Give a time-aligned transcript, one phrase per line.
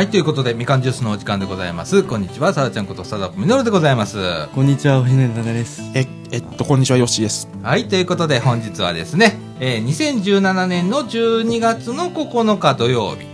[0.00, 2.02] はい、ということで、みかんジュースのお時間でございます。
[2.04, 4.48] こんにちは、さらちゃんこと、さだこみのるでございます。
[4.54, 5.82] こんにちは、おひねりだです。
[5.94, 7.50] え、えっと、こんにちは、よっしーです。
[7.62, 13.26] はい、ということで、本日はですね、えー2017年の12月の9日土曜日、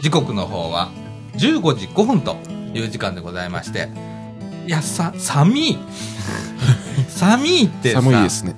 [0.00, 0.92] 時刻の方は
[1.34, 2.36] 15時5分と
[2.72, 3.90] いう時間でございまして、
[4.66, 5.78] いや、さ、寒い。
[7.08, 8.54] 寒いってさ、寒いですね。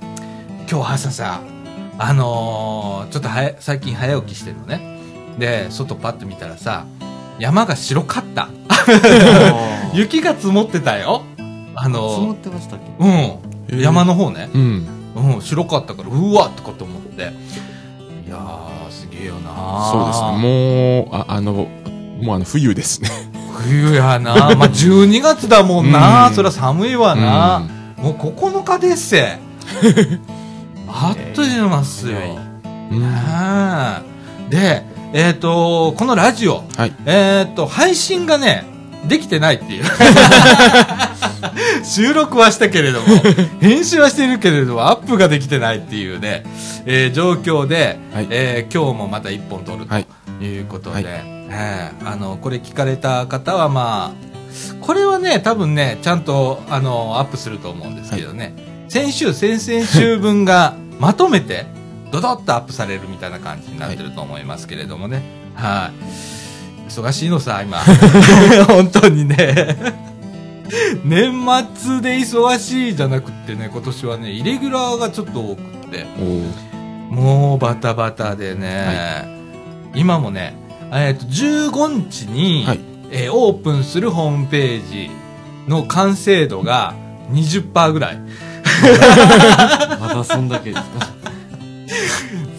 [0.71, 1.41] 今日朝さ、
[1.97, 5.01] あのーちょっとはや最近早起きしてるのね。
[5.37, 6.85] で、外パッと見たらさ、
[7.39, 8.49] 山が白かった。
[9.93, 11.23] 雪が積もってたよ。
[11.75, 13.03] あ積ものってましたっけ？
[13.03, 13.37] ー
[13.71, 13.79] うん。
[13.79, 14.49] 山の方ね。
[14.53, 14.87] うん。
[15.15, 17.21] うん、白かったから、うわっとかと思って。
[18.27, 21.07] いやー、すげえよなそうですね。
[21.09, 21.53] もう、ああの、
[22.21, 23.09] もうあの、冬ですね。
[23.63, 27.63] 冬やな まあ、12月だもんな、うんそりゃ寒いわな、
[27.97, 29.39] もう9日ですせ。
[30.87, 32.17] あっという間っすよ。
[32.17, 32.37] 早い
[32.91, 32.95] う
[34.45, 36.93] んで、えっ、と、このラジオ、はい。
[37.05, 38.65] えっ、と、配信がね、
[39.07, 39.83] できてないっていう。
[41.85, 43.07] 収録はしたけれども、
[43.61, 46.43] 編集はしているけれども、アップができてないっていうね、
[46.85, 48.27] えー状況で、はい。
[48.29, 50.07] えー今日もまた一本撮るはい。
[50.39, 51.03] ということで、はい。
[51.05, 54.27] えーあの、これ聞かれた方はまあ、
[54.81, 58.53] これはね、多分ね、ちゃんと、あの、アップすると思うんですけどね、
[58.89, 61.65] 先週、先々週分がまとめて、
[62.21, 65.23] ドドッとアップされるみたいな感じになってると思いますけれどもね。
[65.55, 66.89] はい。
[66.89, 67.77] 忙しいのさ、今。
[68.67, 69.75] 本当にね。
[71.03, 76.05] 年末で忙しいじゃなくってね、今年はね、イレギュラーがちょっと多くって、
[77.09, 79.25] もうバタバタでね、
[79.95, 80.55] 今もね、
[80.91, 82.79] えっ、と、15日に、はい
[83.09, 85.09] えーオープンするホームページ
[85.69, 86.93] の完成度が
[87.31, 88.19] 20%ぐらい。
[89.99, 91.07] まだそんだけですか？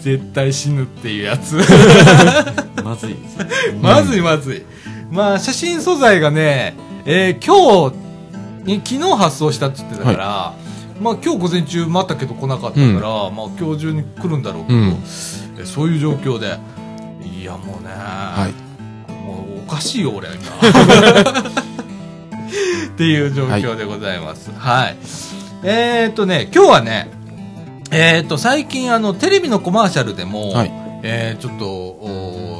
[0.01, 1.55] 絶対死ぬっていうやつ。
[2.83, 3.15] まずい。
[3.81, 4.63] まずいまずい。
[5.11, 7.95] まあ、写真素材がね、えー今日、
[8.63, 10.53] に昨日発送したって言ってたから、
[11.01, 15.03] まあ今日午前中待ったけど来なかったから、うんまあ今日中に来るんだろうけど、うん
[15.59, 16.57] えそういう状況で、
[17.39, 19.13] いやもうね、はい。
[19.25, 20.37] もうおかしいよ俺今。
[22.89, 24.51] っていう状況でございます。
[24.57, 24.97] はい。
[25.63, 27.09] えーっとね、今日はね、
[27.91, 30.71] えーっと最近あのテレビのコマーシャルでも、はい。
[31.03, 31.65] えーちょっと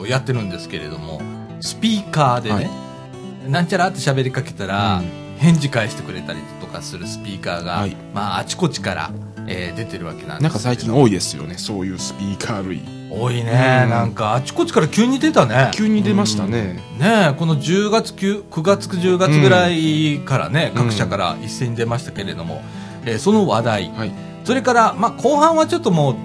[0.01, 1.22] おやってるんですけれども、
[1.62, 3.51] スピーカーでね、はい。
[3.51, 5.09] なんちゃらって喋りかけたら、うん。
[5.38, 7.95] 返事返してくれたりとかするスピーカーが、はい。
[8.13, 9.12] まああちこちから、
[9.47, 11.57] えー出てるわけなんですなんか最近多いですよね。
[11.57, 12.81] そういうスピーカー類。
[13.11, 13.90] 多いね、うん。
[13.91, 15.69] なんかあちこちから急に出たね。
[15.73, 16.79] 急に出ましたね。
[16.97, 20.84] ねえこの10月 9, 9月10月ぐらいからね、うん。
[20.85, 22.63] 各社から一斉に出ましたけれども、
[23.06, 23.91] えーその話題。
[23.91, 24.11] はい。
[24.49, 26.15] それから、まあ、後半はちょっとも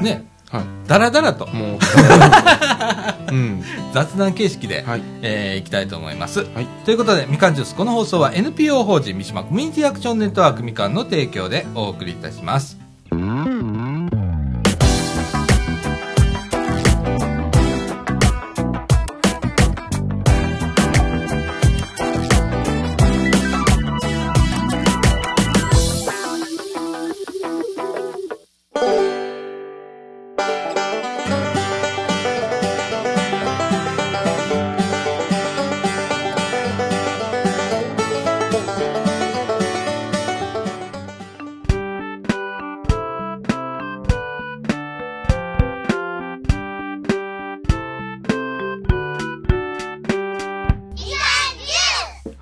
[0.00, 1.52] うねはだらだらとい。
[1.52, 1.78] もう、
[3.30, 3.62] うん。
[3.92, 5.02] 雑談形式で、はい。
[5.20, 12.87] えーいきたいと思います、はいということでみかんジュースこの放送は NPO 法人三島コミュニティアクションネットワークみかんの提供でお送りいたします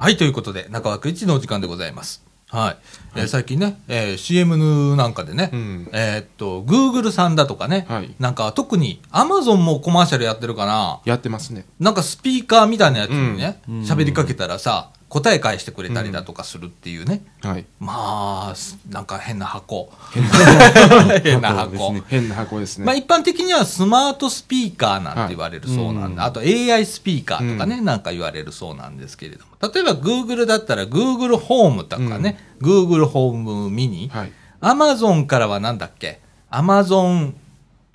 [0.07, 2.25] はいということで中枠一のお時間でございます。
[2.47, 2.77] はい、
[3.17, 5.91] えー最近ね、えー CM なんかでね、うん。
[5.93, 8.15] えーっと、Google さんだとかね、はい。
[8.21, 11.67] なんか特に Amazon もコマーシャルやってるかな、やってますね。
[11.81, 13.81] なんかスピーカーみたいなやつにねうん。
[13.81, 17.25] 喋、りかけたらさ、答え返してくれたりだとかするっていうね。
[17.43, 17.65] はい。
[17.79, 19.93] まあ、すなんか変な箱。
[21.23, 21.71] 変な、箱。
[21.71, 22.87] 箱ですね変な箱ですね。
[22.87, 29.53] まあ一般的にはスマートスピーカーなんて言われるそうなんで、はいあと AI スピーカーとかね、なんか言われるそうなんですけれども。
[29.73, 34.33] 例えば Google だったら Google ホームとかね、Google ホームミニ、はい。
[34.61, 36.21] Amazon からはなんだっけ
[36.51, 37.35] ?Amazon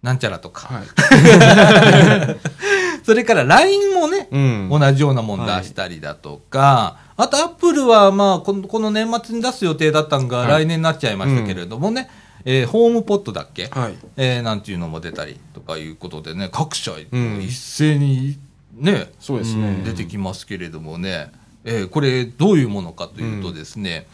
[0.02, 0.68] なんちゃらとか。
[0.74, 0.86] はい。
[3.06, 4.70] それから LINE もね、うん。
[4.70, 12.10] 同じようなもん出したりだとか、あとアップルはまあこのこの年末に出す予定だったのがはい来年になっちゃいましたけれどもね、
[12.46, 13.96] えーホームポットだっけ、はい。
[14.18, 18.38] えーなんていうのも出たりとかいうことでね、各社ん一斉に
[18.76, 19.82] ね、そうですね。
[19.86, 21.32] 出てきますけれどもね、
[21.64, 24.08] えーこれどういうものかというとですね、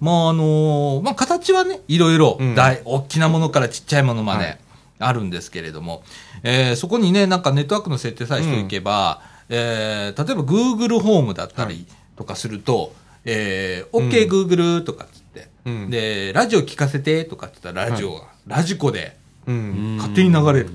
[0.00, 4.58] まああのーまあ形はね、いろいろうん大、大きなものからちっちゃいものまではい
[5.02, 6.02] あるんですけれども、
[6.42, 12.94] えーそこにね、なんかネットワークの設定さえしておけば、えー例えば Google ホームだったりとかすると、
[13.24, 15.90] えー、OK Google とかっつって、うん。
[15.90, 19.16] で、ラジオ聞かせてとかって言ったらラジオが、ラジコで
[19.46, 19.96] うん。
[19.98, 20.70] 勝手に流れる。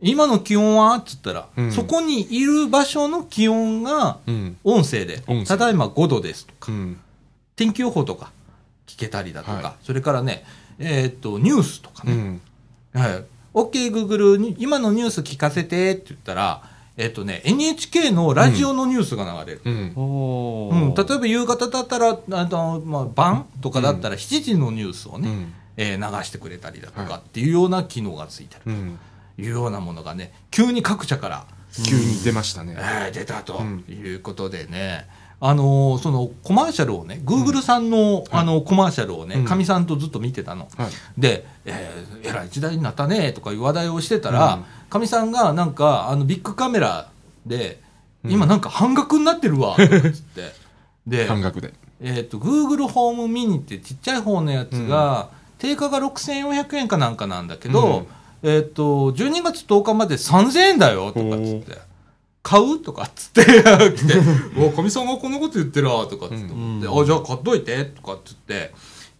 [0.00, 1.72] 今の気温はっつったら、うん。
[1.72, 4.56] そこにいる場所の気温がうん。
[4.64, 7.00] 音声で、音声ただいま5度ですとか、うん。
[7.56, 8.30] 天気予報とか
[8.86, 9.72] 聞けたりだとか、はい。
[9.82, 10.44] それからね、
[10.78, 12.40] えーっと、ニュースとかね、うん。
[12.94, 13.24] はい。
[13.54, 16.62] OK Google に今のニュース聞かせてって言ったら、
[16.96, 19.62] えっとね、NHK のラジオのニュースが流れる。
[19.64, 19.92] うん。
[19.96, 25.52] おうん、例えば、ば夕方だったら、あの、まあ、晩とかだったら7時のニュースをね、うん。
[25.76, 28.98] えー流してくれたりだとはかっていうような機能がついてるうん。
[29.36, 31.46] というようなものがね、急に各社から、
[31.84, 32.76] 急に出ましたね。
[32.78, 35.08] えー出たとうんいうことでね、
[35.40, 40.68] あのーそのコマーシャルをね、Google さんの、あのコマーシャルをね、うんかみさんとずっと見てたの。
[40.76, 40.90] はい。
[41.18, 47.10] で、えーえらい時代になったねとかいう話題をしてたらうん、かみ、さんがなんか、あの、ビッグカメラ
[47.46, 47.80] で、
[48.24, 50.52] うん今なんか半額になってるわ、つって。
[51.06, 51.74] で、半額で。
[52.00, 55.28] えっ、と、Google ホームミニってちっちゃい方のやつが、
[55.58, 58.06] 定価が6400円かなんかなんだけど、
[58.42, 61.78] えっ、と、12月10日まで3000円だよ、とかっつって。
[62.44, 62.78] 買う？
[62.78, 63.42] とかっつって、
[63.96, 64.14] 来て、
[64.58, 67.02] おかみさんがこんなこと言ってるわ、とかっつって思って、うん。
[67.02, 68.72] あ、じゃあ買っといて、とかっつって、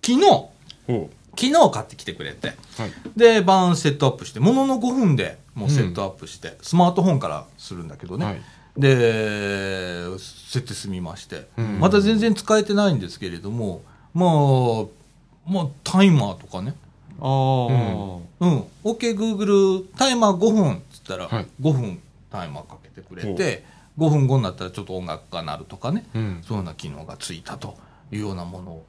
[0.03, 0.44] 昨日、
[0.87, 2.53] 昨日買ってきてくれて、は
[2.87, 2.93] い。
[3.17, 8.26] で、晩セットアップして、ものの5分でもうセットアップして、スマートフォンからするんだけどね。
[8.26, 8.43] はい。
[8.76, 11.81] で、設定済みまして、うん。
[11.81, 13.81] まだ全然使えてないんですけれども、
[14.12, 16.75] まあ、まあ、タイマーとかね。
[17.20, 18.65] ああ、うん。
[18.85, 21.47] OK Google タイマー5分っつったら、はい。
[21.62, 22.00] 5分
[22.31, 22.77] タイマーか。
[22.82, 23.64] けてくれて、
[23.99, 26.43] 5分後になったらちょっと音楽が鳴るとかね、うん。
[26.43, 27.76] そういうような機能がついたと
[28.11, 28.87] いうようなものを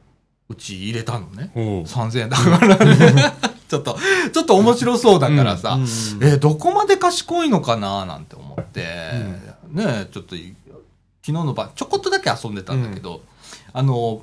[0.50, 1.52] うち入れたのね。
[1.56, 3.34] おう3000円だからね。
[3.68, 3.98] ちょっと、
[4.32, 5.88] ちょっと面白そうだからさ、うんうん
[6.24, 8.86] えーどこまで賢いのかななんて思って、
[9.72, 10.56] ねちょっとい、
[11.26, 13.22] 昨日の晩、ちょこっとだけ遊んでたんだけど、
[13.74, 14.22] あの、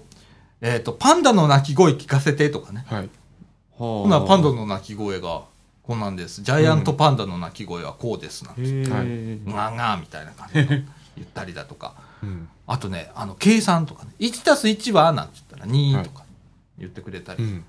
[0.61, 2.87] えっ、と、パンダの鳴き声聞かせてとかね。
[2.89, 3.11] はい。
[3.73, 5.43] ほほな、パンダの鳴き声が、
[5.83, 6.43] こんなんです。
[6.43, 8.63] ジャイアントパンダの鳴き声はこうですなんて。
[8.63, 10.81] へえ、はいガーガーみたいな感じの言
[11.25, 11.95] ったりだとか。
[12.23, 12.49] うん。
[12.69, 14.13] あとね、あの、計算とかね。
[14.21, 16.25] 1たす1はなんて言ったら2とか
[16.79, 17.43] 言ってくれたり。
[17.43, 17.65] うん。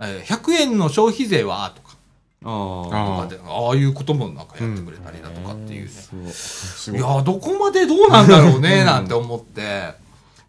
[0.00, 1.96] えー100円の消費税はとか、
[2.44, 5.90] ああとかでああいうこともなんかやってくれたりだとかっていうね。
[5.90, 7.00] そうすごい。
[7.00, 9.94] いやー、どこまでどうなんだろうね、なんて思って。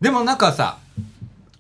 [0.02, 0.80] でもなんかさ、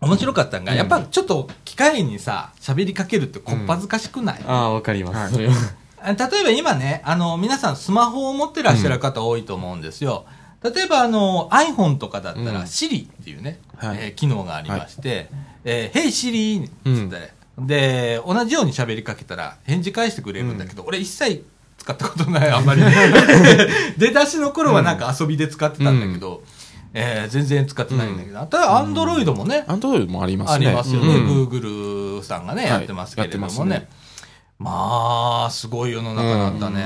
[0.06, 5.32] 面白かったのが、やっぱちょっと機械にさ、喋りかけるってこっぱずかしくない、ああ、わかります、はい。
[5.32, 5.54] それは。
[6.02, 10.26] あ例えば今ね、あの、皆さんスマホを持ってらっしゃる方多いと思うんですよ。
[10.62, 12.58] 例えばあの、iPhone とかだったら、うん。
[12.66, 13.98] Siri っていうね、はい。
[14.00, 15.30] えー機能がありまして、
[15.64, 21.46] えー Hey Siri うんつって、で、同じように喋りかけたら返事返してくれるんだけど、俺一切
[21.78, 22.82] 使ったことない、あんまり。
[23.98, 26.44] 出だしの頃はなんか遊びで使ってたんだけど、
[26.98, 30.70] えー全然使ってないんだけど、あとは Android もね、アンドロイドもありますあね。
[30.70, 31.16] りますよね。
[31.18, 33.72] うん Google さんがね、はいやってますけれどもね。
[33.74, 33.88] やって
[34.58, 36.84] まあ、すごい世の中だったね。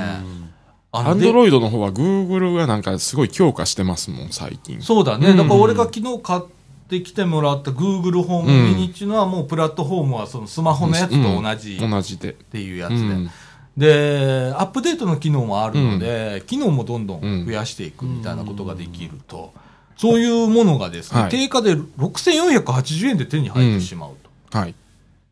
[0.92, 4.82] あのアンでドロイドの方は Google がなんかすごい強化してますもん、最近。
[4.82, 5.30] そうだね。
[5.30, 6.40] うんだから俺が昨日買っ
[6.88, 12.32] てきてもらった Google ホームミニっていうのはもうプラットフォームはそのスマホのやつと同じ同じで。
[12.32, 12.96] ていうやつで。
[12.96, 13.30] うん
[13.76, 19.54] で、アップデートの機能もあるので、機能もどんどん増やしていくみたいなことができると。
[20.00, 24.12] そういうものがですね、はい定価で6480円で手に入ってしまう
[24.50, 24.58] と。
[24.58, 24.74] はい。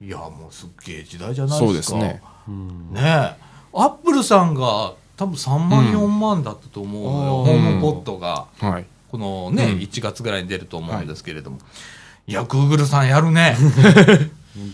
[0.03, 1.99] いや、もうすっげえ時代じゃないですか。
[1.99, 2.23] そうですね。
[2.47, 3.35] うんねえ。
[3.73, 7.39] アップルさんが多分3万、4万だったと思うのよ。
[7.39, 8.85] うんホームポットが、はい。
[9.11, 11.57] このね、うん1月ぐらいに出ると思うんですけれども。
[12.27, 13.57] い、や、グーグルさんやるね。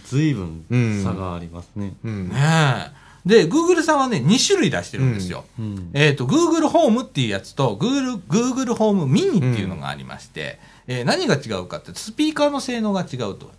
[0.06, 0.42] ずいぶ
[0.76, 1.92] ん差がありますね。
[2.02, 2.30] うん。
[2.30, 3.03] ねえ。
[3.26, 5.44] で、グーグルさんはね、2種類出してるんですよ。
[5.58, 5.90] うん。
[5.94, 13.50] えっ、と、Google ホームっていうやつと、Google、Google ホームミニっていうのがありまして、えー何が違うかって、スピーカーの性能が違うと。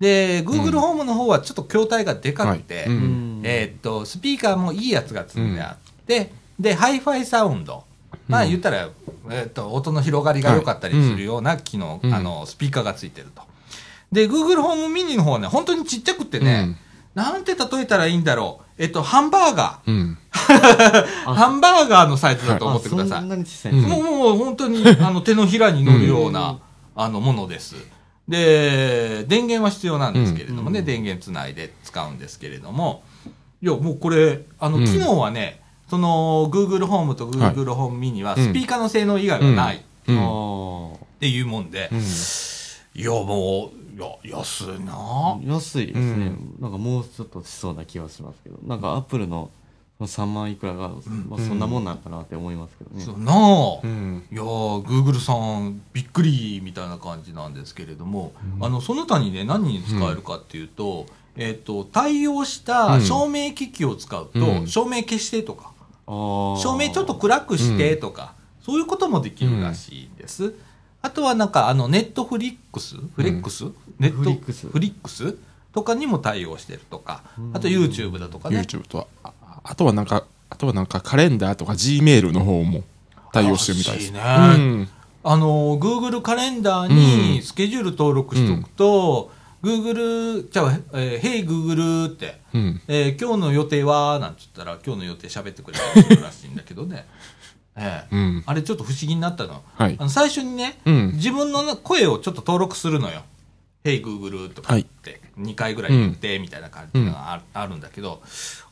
[0.00, 7.84] で、Google ホームの方はちょっと筐体がでかくて、はいうんえーっと、スピーカーもいいやつが積んであって、で、ハイファイサウンド。
[8.26, 8.88] まあ言ったら、
[9.30, 13.42] えーっと、音の広がりが良かったりするような機能、うんあの、スピーカーがついてると。
[14.12, 16.76] で、Google ホームミニの方はね、本当にちっちゃくてね、
[17.14, 18.64] なんて例えたらいいんだろう。
[18.76, 20.18] えっと、ハンバーガうん。
[20.30, 21.34] ー。
[21.34, 23.18] ハンバーガーのサイズだと思ってください。
[23.18, 26.58] あそんなに小さいもう、もう本当に、 あの、手のひらに乗るような、
[26.96, 27.76] あの、ものです。
[28.28, 33.02] で、電源は必要なんですけれどもね、うん電源つないで使うんですけれども、
[33.62, 38.44] いや、もうこれ、あの、うん機能はね、その、Google ホームと Google ホームミニは、うん。
[38.44, 39.80] スピーカーの性能以外はないっ
[41.20, 41.90] ていうもんで。
[41.92, 41.98] う、ん。
[41.98, 44.92] いや、もう、いや、安いな。
[44.94, 45.38] あ。
[45.44, 46.56] 安いですね、うん。
[46.60, 48.58] なんかもうちょっとしそうな気はしますけど。
[48.66, 49.50] なんかアップルの、
[50.00, 50.88] そまあ、3万いくらが、
[51.28, 53.04] まあ、そんなもんなんかなって思いますけどね。
[53.04, 53.32] そうな。
[53.32, 54.24] あ、うん。
[54.32, 64.66] いやー、グーグルさん、びっくりみたいな感じなんですけれども、あの、その他にね、何に使えるかっていうと、えっ、と、対応した照明機器を使うと、うん。
[64.66, 65.72] 照明消してとか、
[66.06, 70.54] 照明ちょっと暗くしてとか、そういうこともできるらしいんです。
[71.04, 72.96] あとはなんか、あの、ネットフリックス？
[72.96, 73.66] フレックス、
[73.98, 74.22] ネット？
[74.22, 74.68] フリックス。
[74.68, 75.36] フリックス？
[75.74, 78.60] とかにも対応してるとか、あと YouTube だとかね。
[78.60, 79.32] YouTube とは、あ
[79.64, 82.84] あとはなんか、あとはなんかカレンダーとか Gmail の方も
[83.34, 84.12] 対応してるみたいです。
[84.12, 84.20] ね。
[84.20, 84.88] うん。
[85.24, 89.30] あの、Google カレンダーにスケジュール登録しておくと、
[89.62, 92.80] Google、じゃあ、えー、Hey Google って、うん。
[92.88, 94.18] えー今日の予定は？
[94.20, 95.78] なんて言ったら、今日の予定喋ってくれ
[96.16, 97.06] るらしいんだけどね。
[97.76, 98.14] ええ。
[98.14, 98.42] うん。
[98.46, 99.62] あれちょっと不思議になったの。
[99.76, 99.96] はい。
[99.98, 101.12] あの最初にね、うん。
[101.14, 103.22] 自分の声をちょっと登録するのよ。
[103.84, 108.22] Hey Google とか言って、2回ぐらい言って、みたいな感じがある,、んだけど、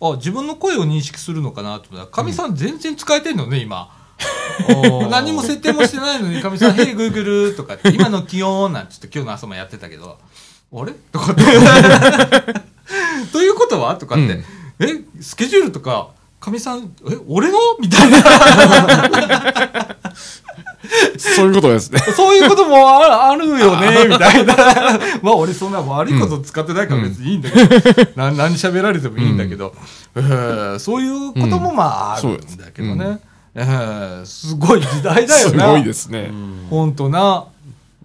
[0.00, 3.94] あ、自分の声を認識するのかなと思ったら、かみさん全然使えてんのね、今。
[5.10, 10.18] 何も設定もしてないのに、かみさん、Hey Google とかって、 今の気温なんて言って今日の朝もやってたけど、
[10.74, 10.92] あれ？
[10.92, 11.42] とかって。
[13.32, 13.96] ということは？
[13.96, 14.44] とかって、うん。
[14.78, 16.08] え、スケジュールとか、
[16.42, 17.58] かみさん、え、俺の？
[17.80, 18.18] みたいな。
[21.16, 22.00] そういうことですね。
[22.00, 24.54] そういうこともああるよね、みたいな。
[25.22, 29.72] まあ俺そんな悪いこと使ってないから別にいいんだけど、 な何喋られてもいいんだけど、
[30.16, 33.20] えーそういうこともまああるんだけどね。
[33.54, 35.64] えーすごい時代だよな。
[35.66, 36.30] すごいですね。
[36.68, 37.44] ほんとな。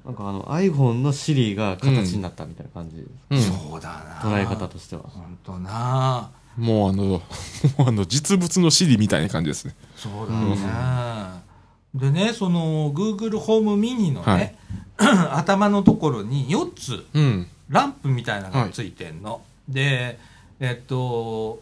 [0.06, 3.42] なんかあの iPhone の Siri が形になったみたいな感じうん。
[3.42, 3.90] そうだ
[4.24, 4.30] な。
[4.30, 5.02] 捉え方としては。
[5.08, 6.30] ほんとな。
[6.58, 7.04] もうあの、
[7.78, 9.76] もうあの、実物の CD みたいな感じですね。
[9.96, 11.48] そうだね。
[11.94, 14.58] でね、その Google ホームミニのね、
[14.98, 17.48] 頭のところに4つうん。
[17.70, 19.42] ランプみたいなのがついてんの。
[19.68, 20.20] で、
[20.60, 21.60] えっと、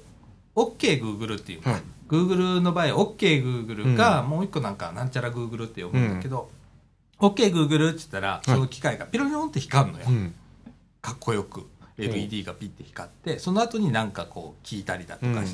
[0.55, 2.85] OKGoogle っていうか、はい Google の場合、
[3.15, 6.49] OKGoogle か、もう一個なんか、なんちゃら Google って呼ぶんだけど、
[7.19, 10.05] OKGoogle って言ったら、その機械がピロリロンって光るのよ。
[10.07, 10.35] うん。
[11.01, 11.67] かっこよく。
[11.97, 15.45] LED がピッて光って、その後になんかこう聞いたりだとか、うん。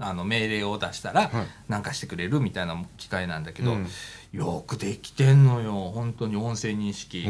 [0.00, 1.46] あの命令を出したら、はい。
[1.68, 3.88] なんかしてくれるみたいな機械なんだけど、うん。
[4.32, 5.90] よくできてんのよ。
[5.94, 7.26] 本当に音声認識。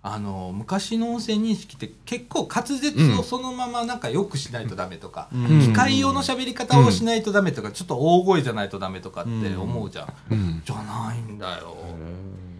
[0.00, 5.60] あの昔の音声認識って結構滑舌をそのままなんかよくしないとダメとか、うん。
[5.60, 10.62] 機械用の喋り方をしないとダメとか、ちょっと大声じゃないとダメとかって思うじゃん、うん。
[10.64, 11.76] じゃないんだよ。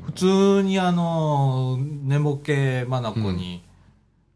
[0.07, 3.63] 普通にあの寝ぼけまなこに、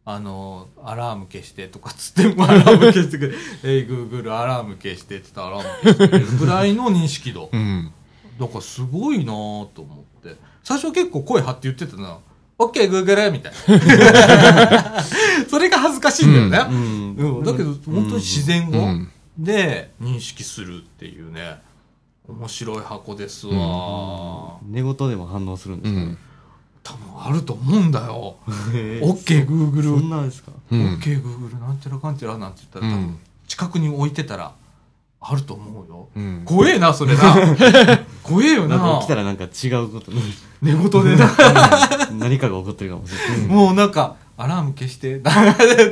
[0.05, 7.93] あのアラーム消してとかつってもアラーム消してくれ「えいグーグルアラーム消して」って言ったらアラーム消してくれるぐらいの認識度うん。
[8.39, 10.37] だからすごいなぁと思って。
[10.65, 12.19] 最初は結構声張って言ってたな。
[12.59, 13.33] OK、Google!
[13.33, 15.03] みたいな。
[15.49, 16.75] それが恥ずかしいんだよね。
[16.77, 21.61] うんうんだけど、本当に自然語うんで認識するっていうね。
[22.29, 24.59] 面白い箱ですわ。
[24.63, 26.19] 寝言でも反応するんですか、うん。
[26.83, 28.37] 多分あると思うんだよ。
[28.73, 30.11] へー OK、そん。
[30.11, 30.53] なんですか？
[30.71, 30.81] うん。
[30.97, 34.53] OK、Google なんちゃらかんちゃらなんて言ったら、多分うん近くに置いてたら、
[35.21, 36.09] あると思うよ。
[36.17, 36.43] うん。
[36.45, 37.23] 怖えな、それな。
[38.25, 39.09] 怖えよななんか起き。
[39.09, 40.21] たらなんか違うことに
[40.63, 41.31] 寝言でな。
[42.19, 43.47] 何かが起こってるかもしれない。
[43.47, 45.21] もうなんか、アラーム消して、っ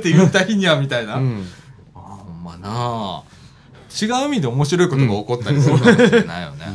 [0.02, 1.16] て言った日にはみたいな。
[1.16, 1.46] うん。
[1.94, 3.22] ああ、ほんまなあ
[4.02, 6.66] 違う意味で面白いことが起こったりするかもしれないよね。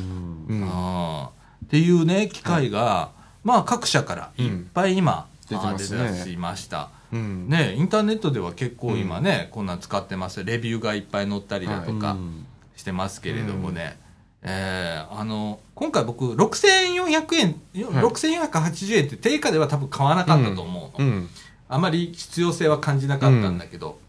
[0.50, 0.64] うん。
[0.64, 1.30] ああ
[1.66, 3.10] っていうね、機会が、
[3.46, 6.90] まあ各社からいっぱい今、出て出だしました。
[7.14, 7.48] うん。
[7.48, 10.44] ね、インターネットでは結構今ね、こんなん使ってます。
[10.44, 13.98] レビューがいっぱい載ったりだとかうんしてますけれどもね。
[14.42, 21.08] えーあの、今回僕、6400円、6480円って定価では多分買わなかったと思うの。
[21.08, 21.30] うん。
[21.70, 24.00] あまり必要性は感じなかったんだけど、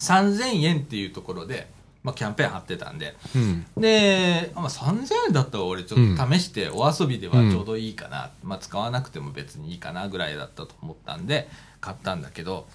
[0.00, 1.68] 3000円っていうところで、
[2.02, 3.66] まあ、キャンペーン貼ってたんで、うん。
[3.76, 11.48] で、まあ、3000円だったら俺ちょっと試してお遊びではちょうどいいかな、まあ、使わなくても別にいいかなぐらいだったと思ったんで、
[11.80, 12.66] 買ったんだけど、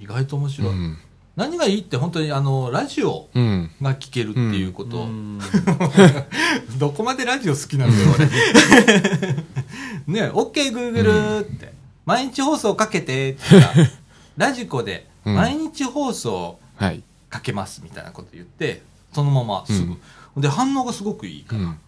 [0.00, 0.68] 意外と面白い。
[0.70, 0.98] うん。
[1.36, 3.70] 何がいいって本当にあの、ラジオうん。
[3.80, 5.40] が聞けるっていうこと、うん
[6.78, 8.26] どこまでラジオ好きなんだよ、俺。
[10.06, 11.72] ね、OK Google って、
[12.04, 13.40] 毎日放送かけてって
[14.36, 17.02] ラジコでうん毎日放送はい。
[17.34, 20.40] かけますみたいなこと言って、そのまますぐ。
[20.40, 21.78] で、反応がすごくいいから、うん。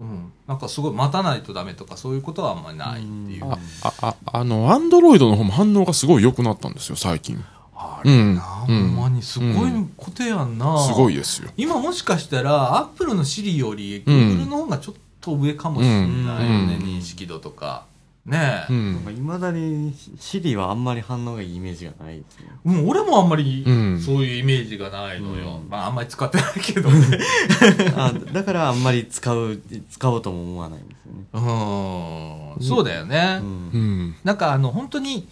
[0.00, 0.32] うん。
[0.46, 3.44] なんかすごい待たないとダメとかそういうことはあんまりないっていう。
[3.44, 7.44] あ、あ、ああの、アンドロイドの方も反応がすごい良くなったんですよ、最近。
[7.76, 10.82] あれな、うんほんまにすごいことやんな。
[10.86, 11.50] すごいですよ。
[11.58, 17.84] 今もしかしたら、アップルの Siri より、うん Google の方がちょっと上かもしれないよね、うん認識度とか。
[18.26, 18.72] ねえ。
[18.72, 19.14] うん。
[19.16, 22.46] いまだにシリはあんまり反応がいいイメージがないですね。
[22.64, 25.60] うん、俺もあんまりうんそういうイメージがないのよ。
[25.62, 27.18] うんまああんまり使ってないけどね。
[27.96, 31.24] あだからあんまり使う、使おうとも思わないんですよね。
[31.34, 32.66] うん。
[32.66, 33.40] そうだよね。
[33.42, 34.16] うんうん。
[34.24, 35.28] なんかあの本当に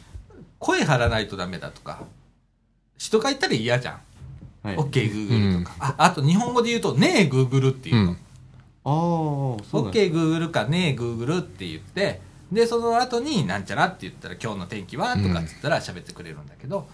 [0.58, 2.04] 声張らないとダメだとか、
[2.98, 4.00] 人が言ったら嫌じゃん。
[4.68, 4.76] はい。
[4.76, 5.76] OK Google とか。
[5.78, 8.02] ああと日本語で言うと、ねえ Google っていうの。
[8.10, 8.16] うん
[8.84, 12.20] ああ、そうなんです OK Google かねえ Google って言って、
[12.52, 16.86] で、その後になんちゃらって言ったら今日の天気はとかって言ったら喋ってくれるんだけど、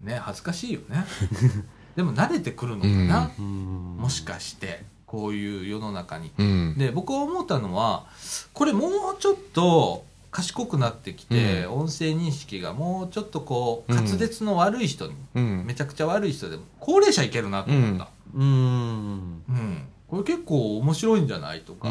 [0.00, 1.04] ね恥ずかしいよね。
[1.96, 6.32] でも慣れてくるのかな、うんもしかして、こういう世の中に。
[6.38, 6.74] うん。
[6.78, 8.06] で、僕は思ったのは、
[8.54, 15.64] これもうちょっと賢くなってきて、音声認識がもうちょっとこう、うん滑舌の悪い人に、うん。
[15.66, 18.08] めちゃくちゃ悪い人でも、高齢者いけるなと思った。
[18.34, 19.42] うん。
[19.48, 19.88] うん。
[20.08, 21.60] これ結構面白いんじゃない？
[21.62, 21.88] とか。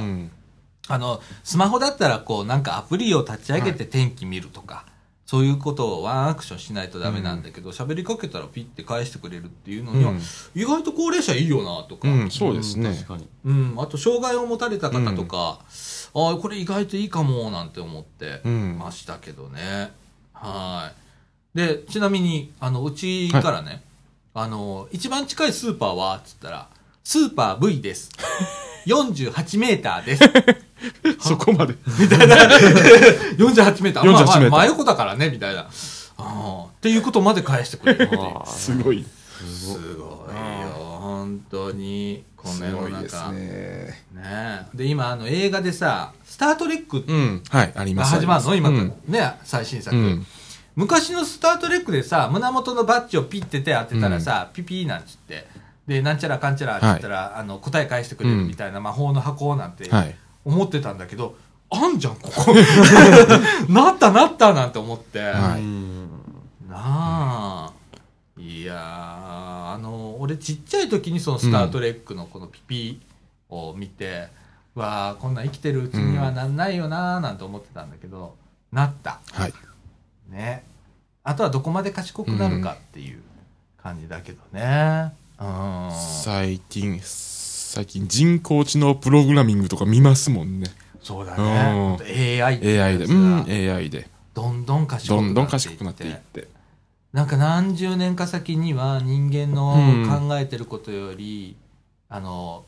[0.89, 0.96] うん。
[0.96, 4.86] あの、スマホだったらこうなんかアプリを立ち上げて天気見るとか、
[5.29, 10.19] そういうことをワンアクションしないとダメなんだけど、喋、りかけたらピッて返してくれるっていうのには、うん
[10.55, 13.08] 意外と高齢者いいよなとか、う、うんそうですね確。
[13.08, 13.27] かに。
[13.77, 15.60] あと障害を持たれた方とか、
[16.15, 19.91] ああ、これ意外といいかもなんて思ってうんましたけどね。
[20.34, 20.91] は
[21.53, 21.58] い。
[21.58, 23.84] で、ちなみに、あの、うちからね、
[24.34, 26.69] あの、一番近いスーパーは、つったら、
[27.03, 28.10] スーパー V です。
[28.86, 30.24] 48メーターです。
[31.27, 31.74] そこまで。
[33.38, 34.12] 48メーター。
[34.12, 35.62] まあまあ48メーター真横だからね、みたいな。
[35.62, 35.67] あ
[36.17, 38.09] あっていうことまで返してくれる
[38.45, 39.05] すごい。
[39.39, 42.24] すごいよ、本当に。
[42.36, 43.31] このす世のごいです中。
[43.31, 44.24] ねね。
[44.24, 47.43] えで、今、あの、映画でさ、スタートレックうん。
[47.50, 48.12] はい、あります。
[48.13, 48.55] が始まるの？
[48.55, 48.93] 今、うん。
[49.07, 49.95] ね、最新作。
[49.95, 50.25] うん。
[50.75, 55.45] 昔のスタートレックでさ、胸元のバッジをピッて手当てたらさ、ピピーなんつって、
[55.89, 60.15] で、なんちゃらかんちゃらって言ったら、あの、答え返してくれるみたいな魔法の箱なんてはい。
[60.46, 61.36] 思ってたんだけど、
[61.72, 62.53] あんじゃん、ここ。
[63.74, 65.19] なったなったなんて思って。
[65.19, 66.10] はいうん
[66.69, 67.74] なあ、
[68.38, 73.02] いやーあの俺ちっちゃい時にその「スター・トレック」のこのピピ
[73.49, 74.28] を見て、
[74.75, 78.36] わあこんなん生きてるうちにはなんないよなーなんて思ってたんだけど、
[78.71, 79.54] なったはい。
[80.30, 80.63] ね
[81.23, 83.23] あとはどこまで賢くなるかっていう
[83.82, 85.28] 感じだけどねうん
[86.21, 90.67] 最近、最近人工知能プログラミングとか見ますもんね。
[91.02, 93.06] そうだねうん AI ってや AI で。
[93.06, 94.10] うん、AI で。
[94.34, 96.47] どんどん賢くなっていって賢くなっていって。
[97.13, 101.56] なんか何十年か先には人間のうん考えてることより、
[102.10, 102.65] あの、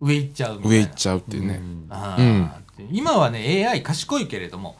[0.00, 0.76] 上行っちゃうみたいな。
[0.76, 1.60] 上行っちゃうっていうね。
[1.90, 4.76] あうんー今はね、AI 賢いけれども、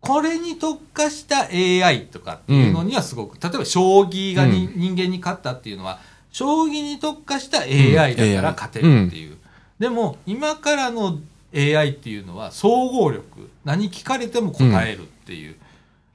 [0.00, 5.98] これに特化した AI とかっていうのにはすごく、例えば将棋がに、う人間に勝ったっていうのは、
[6.38, 9.36] 将棋に特化した AI だから勝てるっていう。
[9.80, 11.18] でも、今からの
[11.52, 13.50] AI っていうのは総合力。
[13.64, 15.56] 何聞かれても答えるっていう、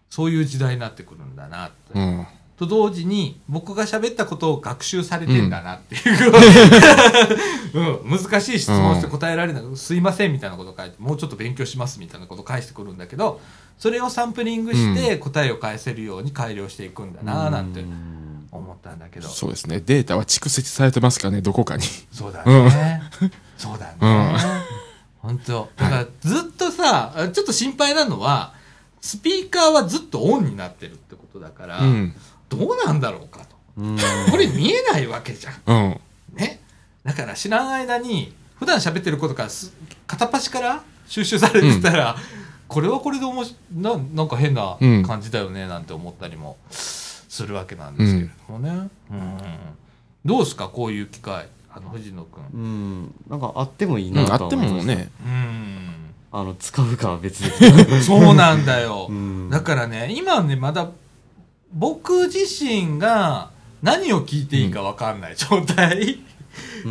[0.10, 1.76] そういう時代になってくるんだなって。
[1.96, 2.26] うん。
[2.56, 6.32] と同時に僕が喋ったことを学習されてんだなっていう、
[8.06, 13.42] うん難しい質問して答えられない、すいませんみたいなこと書いてもうちょっと勉強しますみたいなこと返してくるんだけど
[13.80, 18.13] それをサンプリングして答えを返せるように改良していくんだななんてうん
[18.58, 19.80] 思ったんだけど、そうですね。
[19.80, 21.84] データは蓄積されてますからね、どこかに。
[22.12, 23.02] そうだね、
[23.58, 24.38] そうだね、うん
[25.22, 25.70] 本当。
[25.78, 28.54] だからずっとさちょっと心配なのは
[29.02, 32.16] スピーカーはずっとオンになってるってことだから、うん。
[32.50, 33.56] どうなんだろうかと。
[33.78, 33.98] うん。
[34.32, 35.56] これ見えないわけじゃん。
[35.66, 36.00] うん。
[36.36, 36.62] ね。
[37.04, 39.74] だから知らん間に、普段喋ってることからす
[40.08, 42.16] 片っ端から収集されてたら、
[42.70, 45.04] これはこれでおもしななんか変なうん。
[45.04, 46.58] 感じだよね、なんて思ったりも
[47.34, 48.90] するわけなんですけれどもね。
[49.10, 49.38] うん。
[50.24, 51.48] どうですか、こういう機会。
[51.74, 52.44] あの、藤野くん。
[52.54, 53.16] うん。
[53.28, 54.94] なんかあってもいいうん、なとあっては思いました。
[54.94, 55.10] もね。
[55.26, 55.90] うん。
[56.32, 57.50] あの、使うかは別で
[58.02, 58.04] す。
[58.06, 59.08] そうなんだよ。
[59.10, 60.92] うんだからね、今ね、まだ、
[61.74, 63.50] 僕自身が
[63.82, 66.20] 何を聞いていいか分かんない 状態。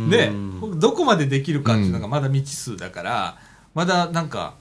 [0.09, 3.37] でうん、どこまでできるかっていうのがまだ未知数だから、
[3.73, 4.55] まだなんか、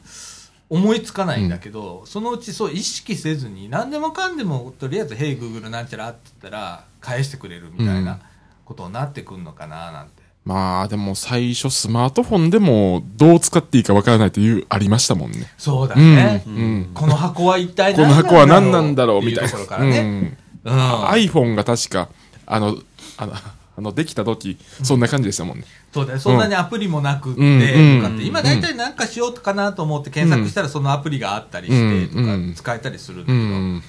[0.72, 8.20] 思いつかないんだけど、そのうちそう意識せずに、何でもかんでも、とりあえず、ヘイグーグルなんちゃらって言ったら、返してくれるみたいな
[8.64, 10.22] ことになってくんのかななんて。
[10.46, 15.46] まあ、でも最初スマートフォンでもどう使っていいかわからないという、ありましたもんね。
[15.58, 16.16] そうだうん。
[16.16, 16.42] ね。
[16.46, 16.90] うん。
[16.94, 20.36] この箱は一体この箱は何なんだろうみたいっていうところからね。
[20.64, 20.72] な。
[20.72, 20.78] うん。
[20.78, 21.04] うん。
[21.04, 22.08] iPhone が確か、
[22.46, 22.78] あの、
[23.18, 23.34] あの、
[23.76, 25.64] あの、できた時、そんな感じでしたもんね。
[25.92, 26.18] そうだよ。
[26.20, 33.82] そんなにアプリもなくって、うんとかって、うん今大体なんかしようかなと思って検索したらそのアプリがあったりして、とかうん使えたりするんだうけど、ん。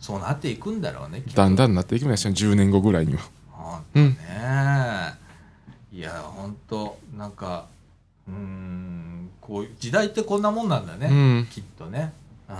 [0.00, 3.20] そうなっていくんだろうね、だんだんなっていくんですよ、10年後ぐらいには。
[3.50, 5.14] ほんとうんね
[5.92, 7.66] いや、ほんと、なんか、
[8.28, 11.08] うーん、こういう、時代ってこんなもんなんだね。
[11.10, 12.12] うんきっとね。
[12.48, 12.56] うん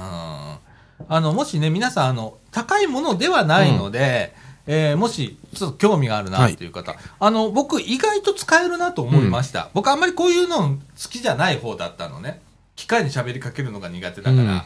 [1.08, 4.34] あの、もしね、皆さん、あの、高いものではないので、
[4.66, 9.70] えーもし、ちょっと興味があるなっていう方、あの、僕、意外と使えるなと思いました。
[9.74, 10.76] 僕、あんまりこういうの好
[11.08, 12.40] きじゃない方だったのね。
[12.74, 14.62] 機械に喋りかけるのが苦手だから、うん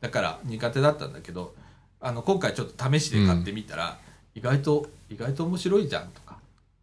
[0.00, 1.54] だから苦手だったんだけど、
[1.98, 3.96] あの、今回ちょっと試しで買ってみたら、
[4.34, 6.36] 意外と、意外と面白いじゃんとか。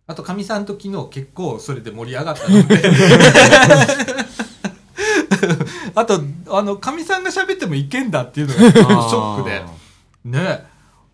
[0.07, 2.81] あと、かみさんと昨日結構それで盛り上がったので、
[5.93, 6.19] あと、
[6.49, 9.61] あの、かみさんが喋ってもいけんだっていうのがショックで。
[10.25, 10.70] ねえ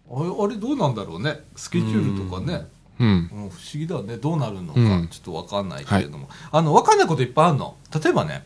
[0.10, 1.40] あれあれどうなんだろうね。
[1.56, 2.68] スケジュールとかね、
[3.00, 3.08] うん。
[3.08, 4.18] うん、不思議だね。
[4.18, 5.08] どうなるのか、うん。
[5.10, 7.76] ちょっとわかんないけれども、あのわかんないこといっぱいあるの。
[8.04, 8.46] 例えばね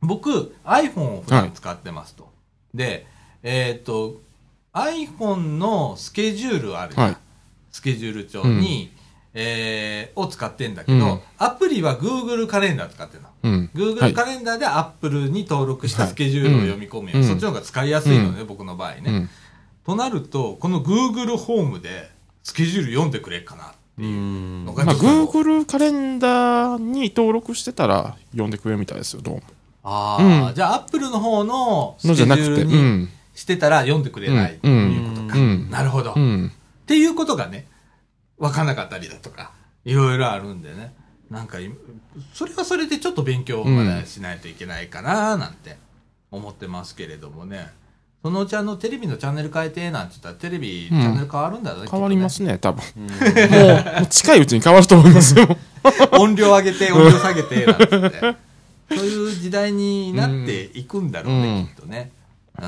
[0.00, 2.30] 僕 iPhone を普段使ってますと、
[2.74, 3.06] で
[3.42, 4.20] えっ、と
[4.72, 7.16] iPhone のスケジュールあるじゃん、はい。
[7.70, 8.90] スケジュール帳に、
[9.34, 11.20] えーを使ってんだけど、うん。
[11.38, 13.28] アプリは Google カレンダー使ってるの。
[13.42, 13.70] うん。
[13.74, 14.12] Google はい。
[14.12, 17.24] カレンダーで Apple に登録したスケジュールを読み込むよ、うん。
[17.24, 19.30] そっちの方が使いやすいのね、僕の場合ね、うん。
[19.90, 22.10] となると、この Google ホームで
[22.44, 29.42] スケジュール読んでくれっかなっていうのがまあ、Google カレンダーに登録してたら読んでくれるみたいですよ、どうも。
[29.82, 33.08] ああ、うんじゃあ Apple の方のスケジュールにん。
[33.34, 35.38] してたら読んでくれないということか。
[35.38, 36.52] うんなるほど、っうん。
[36.86, 37.66] ていうことがね、
[38.38, 39.52] わかんなかったりだとか、
[39.84, 40.94] いろいろあるんでね。
[41.30, 41.74] なんか今、
[42.34, 45.78] それはそれでちょっと勉強をまだしないといけないかななんて
[46.30, 47.70] 思ってますけれどもね。
[48.22, 52.82] そのうちあのテレビのチャンネル変えてなんて言ったらテレビチャンネル変わるんだろうね、変わりますね、多分。
[52.96, 53.08] もう、
[54.00, 55.48] もう近いうちに変わると思いますよ。
[56.18, 58.36] 音量上げて、音量下げて、なんつって。
[58.90, 62.12] そういう時代になっていくんだろうね、うんきっとね。
[62.58, 62.66] うん。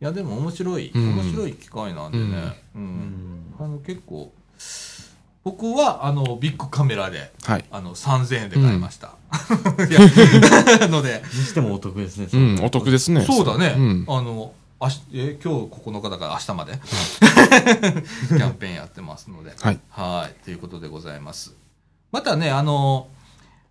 [0.00, 2.62] いや、でも面白い、うん面白い機会なんでね。
[2.76, 3.54] うん。
[3.58, 4.32] あの、結構、
[5.42, 7.64] 僕は、あの、ビッグカメラで、はい。
[7.70, 9.14] あの、3000円で買いました。
[9.88, 12.28] いや、ので、にしてもお得ですね。
[12.32, 13.24] うん、お得ですね。
[13.24, 13.74] そうだね。
[13.76, 14.04] うん。
[14.06, 19.54] あの、あしえ今日9日だから明日まで、 キャンペーンやってますので。
[19.60, 19.80] はい。
[19.90, 20.44] はい。
[20.44, 21.54] ということでございます。
[22.12, 23.08] またね、あの、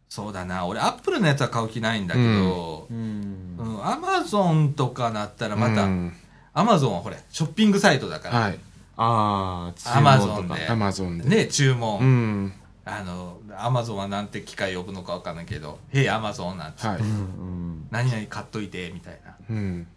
[0.07, 3.63] そうだな、俺、アップルのやつは買う気ないんだけど、うんう。
[3.63, 6.13] ん、アマゾンとかなったらまた、うん
[6.51, 8.59] アマゾンはこれ、ショッピングサイトだから、はい。
[9.01, 11.29] ああ、アマゾンでアマゾンで。
[11.29, 12.53] ね、注文、うん。
[12.83, 16.97] あの、アマゾンはなんて機械呼ぶのかわかんないけど、へい、アマゾンなんて、はい。
[16.99, 17.87] うん。
[17.91, 19.37] 何々買っといて、みたいな。
[19.49, 19.87] うん。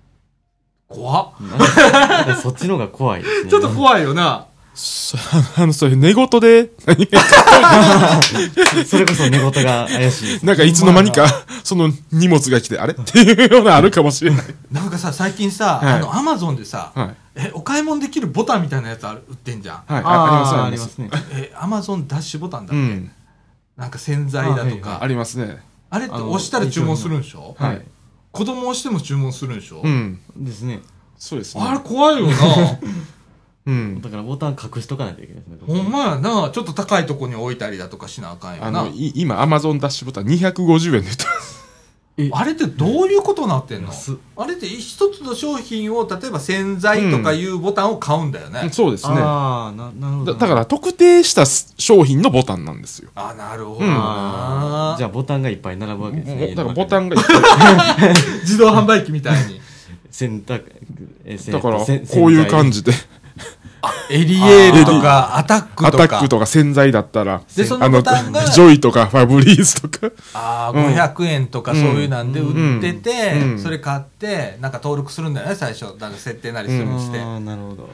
[0.88, 2.36] 怖っ。
[2.40, 3.24] そっちの方が怖い。
[3.50, 4.46] ちょっと怖いよな。
[4.74, 5.18] そ
[5.60, 7.06] あの、そういう寝言で、何
[8.86, 10.46] それこそ寝言が怪しいです。
[10.46, 11.26] なんかいつの間にか、
[11.62, 12.94] その荷物が来て、あれ？
[12.98, 14.44] っていうようなあるかもしれない。
[14.70, 17.14] なんかさ、最近さ、はいあの、アマゾンでさ、はい。
[17.34, 19.76] え、お買い物できるボタンみたいなやつある売ってんじゃん。
[19.86, 20.02] はい。
[20.02, 21.10] ああ、ありまありますすね。
[21.32, 23.10] え、アマゾンダッシュボタンだっけ、うん。
[23.76, 24.98] なんか洗剤だとあはいか。
[25.02, 25.58] ありますね。
[25.90, 27.54] あれって押したら注文するんでしょ？
[27.58, 27.82] はいはい。
[28.32, 30.18] 子供押しても注文するんでしょ、うん。
[30.36, 30.80] ですね。
[31.18, 31.80] そうですあれね。
[31.84, 32.34] 怖いよな。
[33.66, 34.00] うん。
[34.00, 35.58] だからボタン隠しとかないといけないですね。
[35.82, 36.50] ほんまやな。
[36.50, 38.66] ちょっと高いとこに置いたりだとかしなあかんよな。
[38.68, 41.62] あの、い今、アマゾンダッシュボタン250円で売ってます。
[42.30, 43.88] あれってどういうことになってんの？
[43.88, 48.68] 安っあれって一つの商品を、例えば洗剤とかいうボタンを買うんだよね。
[48.70, 49.14] そうですね。
[49.14, 50.34] だああ、な、なるほど。
[50.34, 53.10] だから、特定した商品のボタンなんですよ。
[53.14, 56.54] あ、なるほどうんな、じゃあボタンがいっぱい並ぶわけですね。
[56.54, 57.04] だからボタン。
[57.04, 59.60] ンがいっぱい 自動販売機みたいに。
[60.10, 60.64] 洗濯、
[61.24, 62.70] え、せだから、せこういう感。
[62.70, 62.92] じで、
[64.10, 66.08] エリエールとか、アタックアとか。
[66.08, 75.84] タックとか洗剤だったら、でそのあの、ボタンがジョイとかファブリーズとか、ああ、うん500円とかそういうなんで売ってて、うんうんそれ買って、なんか登録するんだよね、最初。
[75.98, 77.18] なんか設定なりするにして。
[77.20, 77.88] ああ、なるほど。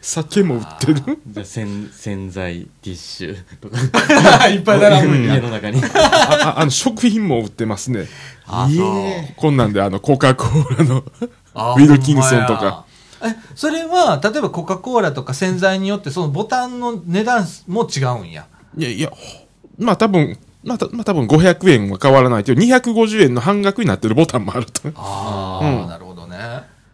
[0.00, 0.94] 酒も売ってる？
[1.28, 4.48] じゃあ洗、洗剤、ティッシュとか。
[4.48, 5.40] いっぱい並ぶん家や。
[5.40, 5.82] の中に。
[5.84, 8.06] あああの、食品も売ってますね。
[8.46, 11.04] あそうこんなんで、あの、コカ・コーラの、
[11.54, 12.87] あウィルキンソンとか。
[13.22, 18.46] え、それは、例えばコカ・コーラとか洗剤によって、そのボタンの値段も違うんや。
[18.76, 19.16] いやいや、ほ
[19.78, 24.88] まあ多分、まあ、たまあ多分500円は変わらないけど、250円の半額になってるボタンもあると。
[24.94, 26.36] ああ、うんなるほどね。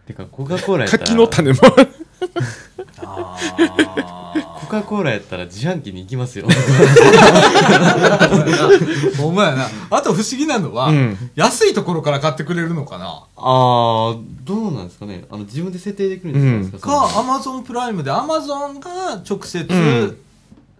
[0.07, 1.05] てか、コカ・コーラやったら。
[1.05, 1.59] 柿の種も
[2.77, 6.47] コカ・コーラやったら自販機に行きますよ。
[6.49, 6.53] あ。
[9.19, 9.69] ほんまやな。
[9.91, 15.25] あと不思議なのは、うん安いところから買ってくれるのかなああ、どうなんですかね。
[15.31, 20.17] あの、自分で設定できるんですか,、か、アマゾンプライムで、アマゾンが直接うん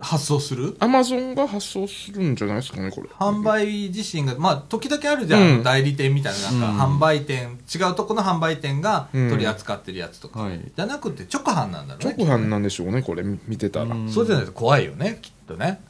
[0.01, 3.09] 発送する、アマゾンが発送するんじゃないですかね、これ。
[3.09, 12.25] 販売自身が、まあ、時々あるじゃん、うん代理店みたいな、なんか、うん販売店、違うとこの販売店がうん取り扱ってるやつとか、はいじゃなくて直販なんだろうね。
[12.25, 13.95] 直販なんでしょうね、これ見見てたら。
[13.95, 15.81] うんそうじゃないと怖いよね、きっとね。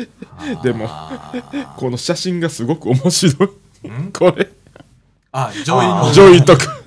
[0.62, 1.32] でもあ
[1.76, 3.48] この写真がすごく面白い。
[4.12, 4.50] これ。
[5.32, 6.79] あ、ジョイのジョイとか。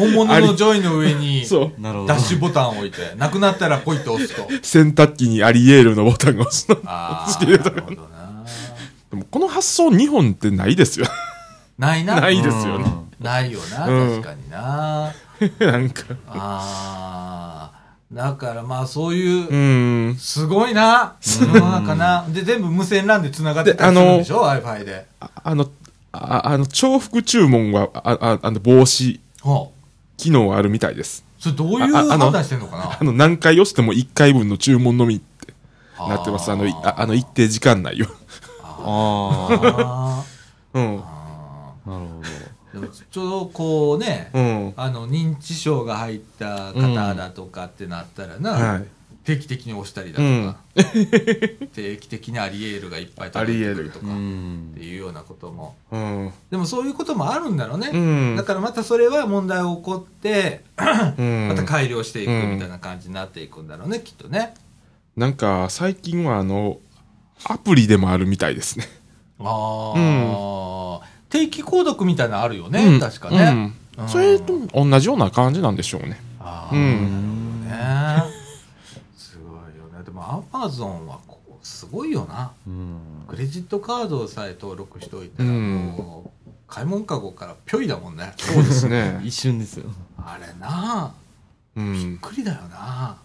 [0.00, 1.80] 本物のジョイの上に、そう。
[1.80, 2.14] なるほど。
[2.14, 4.48] ダッシュボタンを置いて、なくなったらポイッと押すと。
[4.62, 6.78] 洗濯機にアリエールのボタンが押すの。
[6.86, 8.44] ああ、なるほどな。
[9.10, 11.06] でもこの発想日本ってないですよ。
[11.78, 12.20] ないな？
[12.20, 12.84] ないですよね。
[13.20, 15.12] ないよな、うん確かにな。
[15.58, 16.02] なんか。
[16.28, 17.80] ああ。
[18.12, 19.56] だからまあそういうう、
[20.10, 20.16] ん。
[20.18, 21.14] すごいな。
[21.20, 22.24] 世の中な。
[22.28, 25.06] で、全部無線 LAN で繋がってたりするんでしょ ?Wi-Fi で。
[25.20, 25.70] ああの、
[26.12, 29.79] ああの、重複注文は、あああの、防止ほう。
[30.20, 31.24] 機能あるみたいです。
[31.38, 32.96] それどういうああの判断してんのかな？
[33.00, 35.54] あの、何回押しても1回分の注文のみって
[35.98, 36.50] なってます。
[36.50, 38.06] あの、いああの、一定時間内よ。
[38.62, 40.24] ああ
[40.74, 40.96] うん。
[40.98, 44.72] ーああ、なるほーでもちょうどこうね、うん。
[44.76, 48.86] あの、認知症が入った方だとかってなったらな、はい。
[49.24, 50.58] 定期的に押したりだとうんか、
[51.74, 54.06] 定期的にアリエールがいっぱい届いてくるとど。
[54.06, 54.80] か、うっんて。
[54.82, 55.76] いうようなことも。
[55.92, 56.32] うん。
[56.50, 57.90] でもそういうこともあるんだろうね。
[57.92, 60.62] うんだからまたそれは問題起こって、
[61.18, 64.54] うん また改良していくみたいな感じになっていくんだろうね、きっとね。
[65.16, 66.78] なんか、最近はあの、
[67.44, 68.88] アプリでもあるみたいですね。
[69.38, 69.94] あ
[71.02, 73.74] あ、定期購読みたいなのあるよね、うん確かね。
[73.98, 74.08] うん。
[74.08, 76.20] それと同じような感じなんでしょうね。
[76.40, 77.70] ああ、うんね。
[80.30, 81.18] アマゾンは
[81.62, 82.52] すごいよな。
[82.66, 82.98] うん。
[83.28, 88.32] クレジットカードさえ登録しておいたら、うんもう買い物かごからぴょいだもんね。
[88.38, 89.20] そうですね。
[89.24, 89.90] 一瞬ですよ。
[90.18, 91.12] あれな
[91.76, 92.18] うびっん。
[92.18, 92.68] くりだよな。
[92.78, 93.16] あ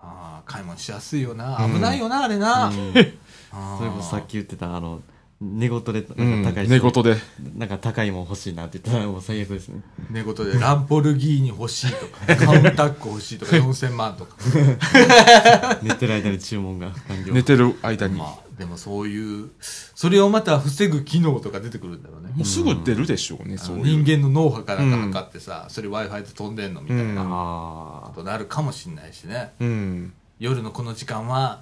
[0.00, 1.64] あ買い物しやすいよな。
[1.64, 2.70] うん危ないよな、あれな。
[2.72, 5.00] それこそさっき言ってた、あの、
[5.40, 6.42] 寝言で、うん。
[6.42, 7.16] なんか高い、寝言で。
[7.56, 9.82] なんか高いもん欲しいなって言ったら もう最悪ですね。
[10.10, 14.36] 寝言でランポルギーニ欲しいとか、カウンタック欲しいとか、 4000万とか。
[15.82, 17.34] 寝てる間に注文が完了。
[17.34, 18.16] 寝てる間に。
[18.16, 22.32] まあ、でもそういう、それをまた防ぐ機能とか出てくるんだろうね。
[22.34, 23.78] もうすぐ出るでしょうね、あのそう。
[23.78, 29.52] 人間の脳波かなんか測ってさ、それ Wi-Fi で飛んでんのみたいなうんあことなるかもしんないしね。
[29.60, 30.12] うん。
[30.40, 31.60] 夜のこの時間は、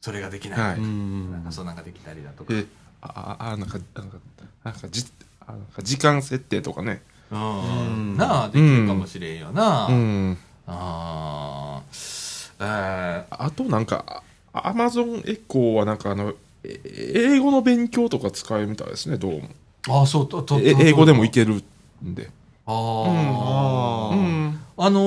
[0.00, 0.60] それができない。
[0.60, 0.80] はい。
[0.80, 2.54] なんかそうなんかできたりだとか。
[3.02, 4.18] あ、あなんか、なんか、
[4.64, 5.04] なんか、じ、
[5.40, 7.02] あなんか時間設定とかね。
[7.30, 8.16] うん。
[8.16, 9.86] なあ、できるかもしれんよな。
[9.86, 10.38] うん。
[10.66, 12.30] あー
[12.62, 16.80] えあとなんか、アマゾンエコーはなんかあの、え
[17.14, 19.48] 英語の勉強とか使えるみたいですね、どうも。
[19.84, 21.62] ー、あ、そう、と、と、英語でもいける
[22.04, 22.30] んで。
[22.66, 24.14] あああ。
[24.14, 24.60] うん。
[24.76, 25.00] あの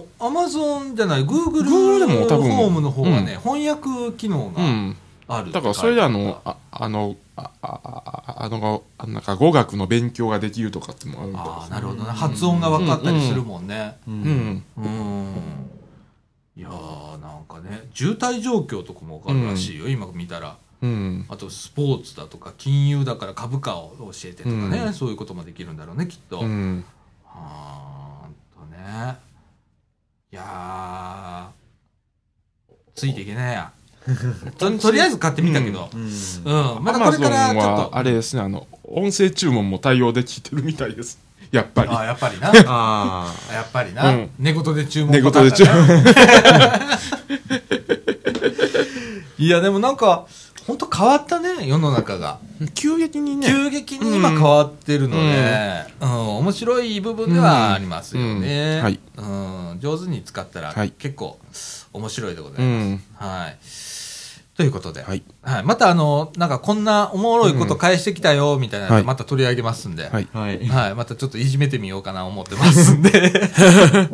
[0.00, 4.96] ー、アマゾンじゃない、グーグル Google でも多分ホームの方はね、翻訳機能がうん。
[5.30, 5.52] ある。
[5.52, 12.10] だからそれであの、ああの、あ、あ、ああの、あなんか語学の勉強ができるとかってもあるみたいですああ、なるほどね。
[12.10, 13.96] 発音が分かったりするもんね。
[14.08, 14.10] う。
[14.10, 14.64] うんん。
[14.76, 15.70] うん。
[16.56, 20.56] いやー、なんかね、渋滞状況とかも分かるらしいよ、今見たら。
[20.82, 21.26] うん。
[21.28, 26.40] あと、スポーツだとか、金融だから株価を教えてとかね、うんそういうこともできるんだろうね、きっと。
[26.40, 26.84] うん。
[27.24, 29.16] はーんとね。
[30.32, 33.72] いやー、ついていけないや。
[34.58, 35.90] ととりあえず買ってみたけど。
[35.92, 36.02] うん。
[36.02, 36.84] うん。
[36.84, 37.96] まだこれからちょっは、と。
[37.96, 41.18] あれですね、あの、音声注文も対応できてるみたいです。
[41.52, 41.90] やっぱり。
[41.90, 42.52] あやっぱりな。
[42.66, 44.10] あやっぱりな。
[44.10, 46.98] うん寝言で注文寝言で注パターンだな
[49.38, 50.26] いや、でもなんか、
[50.66, 52.38] 本当変わったね、世の中が。
[52.74, 53.46] 急激にね。
[53.48, 58.76] 急激に今変わってるので、うん、面白い部分ではありますよね。
[58.76, 59.22] うんはいう
[59.76, 61.38] ん、上手に使ったらはい結構
[61.92, 62.86] 面白いでござういます。
[62.88, 63.02] ん。
[63.16, 63.56] はい。
[64.56, 65.22] ということで、ははいい。
[65.64, 70.28] またあの、なんかこんなおもろいこと返してきたよ、みたいなのはいまた取り上げますんで、はい。
[70.34, 70.38] あ。
[70.38, 70.66] はい。
[70.66, 70.94] はい。
[70.94, 73.10] またちょっといじめてみようかな思ってますんで。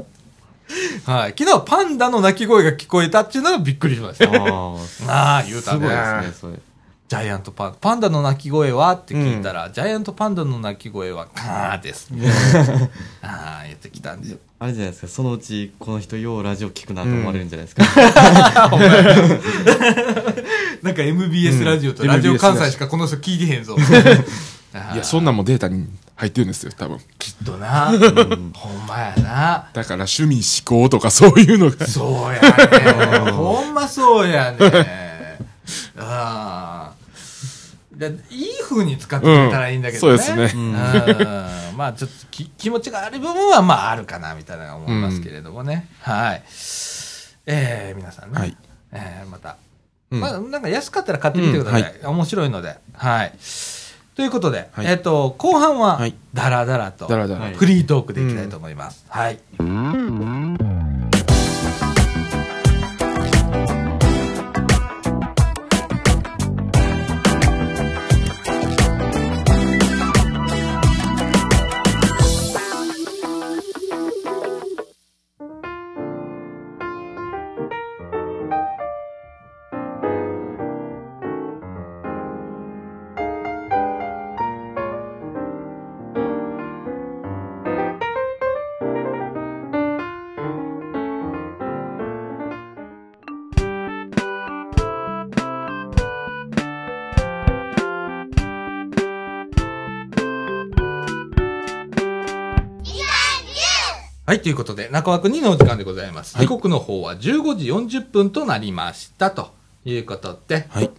[1.04, 1.34] はい。
[1.38, 4.30] 昨日パンダの鳴き声が聞こえたっていうのがびっくりしました。
[4.30, 4.76] あ
[5.08, 5.42] ああ、あ。
[5.42, 5.80] 言うたね。
[5.80, 6.58] すごいですね、それ。
[7.08, 7.78] ジャイアントパンダ。
[7.80, 8.90] パンダの鳴き声は？
[8.92, 12.10] って聞いたら、ジャイアントパンダの鳴き声は、カーです。
[13.22, 14.36] ああ、言ってきたんで。
[14.58, 17.84] あれじゃないですか、そのうちこの人ようラジオ聞くなと思われるんじゃないですか。
[20.82, 23.76] なんか MBS ラジオとうんラジオ関西しかこの人聞いてへんぞ。
[24.94, 26.98] いや、そんなんもデータに入ってるんですよ、多分。
[27.18, 27.92] きっとな。
[28.54, 29.68] ほんまやな。
[29.72, 31.86] だから趣味思考とかそういうのが。
[31.86, 33.30] そうやね。
[33.30, 35.38] ほんまそうやね。
[35.98, 36.95] ああ。
[37.96, 40.12] でいい風に使ってくれたらいいんだけどね。
[40.12, 40.72] うんそうですねうん
[41.76, 45.88] まあちょっとき気持ちがある部分はまああるかなみたいな思いますけれどもね。
[46.02, 46.42] はい。
[47.46, 48.38] えー、皆さんね。
[48.38, 48.56] はい
[48.92, 49.56] えー、また。
[50.10, 51.82] うんまあなんか安かったら買ってみてください。
[51.82, 52.76] うんは面白いので。
[52.92, 53.32] はい。
[54.14, 57.44] ということで、はいえっ、と、後半ははい、ダラダラと、だらだら。
[57.44, 59.04] はいフリートークでいきたいと思います。
[59.08, 59.38] はい。
[104.46, 106.36] ということで、中枠2のお時間でございます。
[106.36, 107.66] はい時刻の方は15時
[107.98, 109.32] 40分となりました。
[109.32, 109.50] と
[109.84, 110.90] いうことで、はい。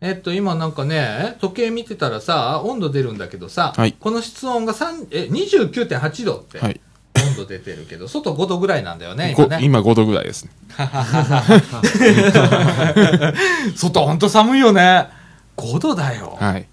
[0.00, 6.80] えっと、今なんかね、時計見てたらさ、温度出るんだけどさ、はいこの室温が3え29.8度って、はい。
[7.14, 9.64] 温度出てるけど、外5度ぐらいなんだよね、こ今ね。
[9.64, 10.50] 今5度ぐらいですね。
[13.76, 15.06] 外ほんと寒いよね。
[15.56, 16.36] 5度だよ。
[16.40, 16.66] はい。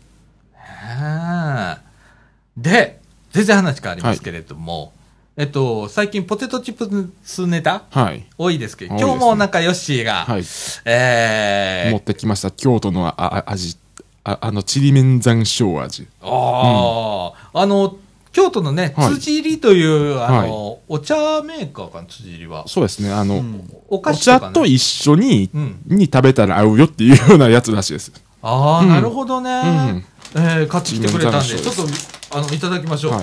[2.58, 3.02] で、
[3.34, 4.94] 全然話変わりますけれども、
[5.40, 7.84] えっと、最近ポテトチップスネタ？
[7.92, 8.26] はい。
[8.40, 10.44] 多いですけど、今日もなんかヨッシーが、はい。
[10.84, 12.50] えー、持ってきました。
[12.50, 13.78] 京都のああ味。
[14.24, 16.08] ああの、ちりめん山椒味。
[16.24, 17.98] ああ、あの、
[18.32, 22.68] 京都のね、はい辻入りという、あの、お茶メーカーかな、辻入りは。
[22.68, 23.12] そうですね。
[23.12, 23.46] あの、
[23.90, 24.54] おお菓子とか、ね。
[24.56, 28.12] 茶と一緒に、うんに食べたら合うよっていうようなやつらしいです。
[28.42, 29.52] ああ、うんなるほどね。
[29.52, 31.84] うんえー、買ってきてくれたんで、ちょっと、
[32.36, 33.22] あの、いただきましょう。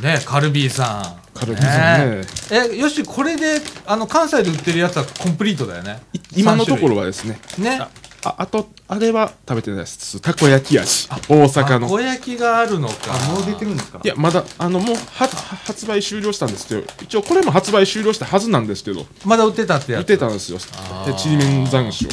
[0.00, 0.14] い。
[0.18, 1.38] ね、カルビーさん。
[1.38, 6.02] カルビーさんねえ、よし、これで、あの、関西で売ってるやつはコンプリートだよね。
[6.12, 7.02] い今のところは。
[7.02, 7.38] はですね。
[7.58, 7.80] ね。
[8.24, 10.20] ああと、あれは食べてないです。
[10.20, 11.08] たこ焼き味。
[11.28, 11.88] 大阪の。
[11.88, 12.94] たこ焼きがあるのか。
[13.08, 14.00] あ、もう出てるんですか？
[14.04, 20.00] いや、まだ、あの、もう、は、は発売終了したんですけど、一応これも発売終了したはずなんですけど、まだ売ってたってやつ？
[20.02, 20.58] 売ってたんですよ。
[21.04, 22.08] で、ちりめん山椒。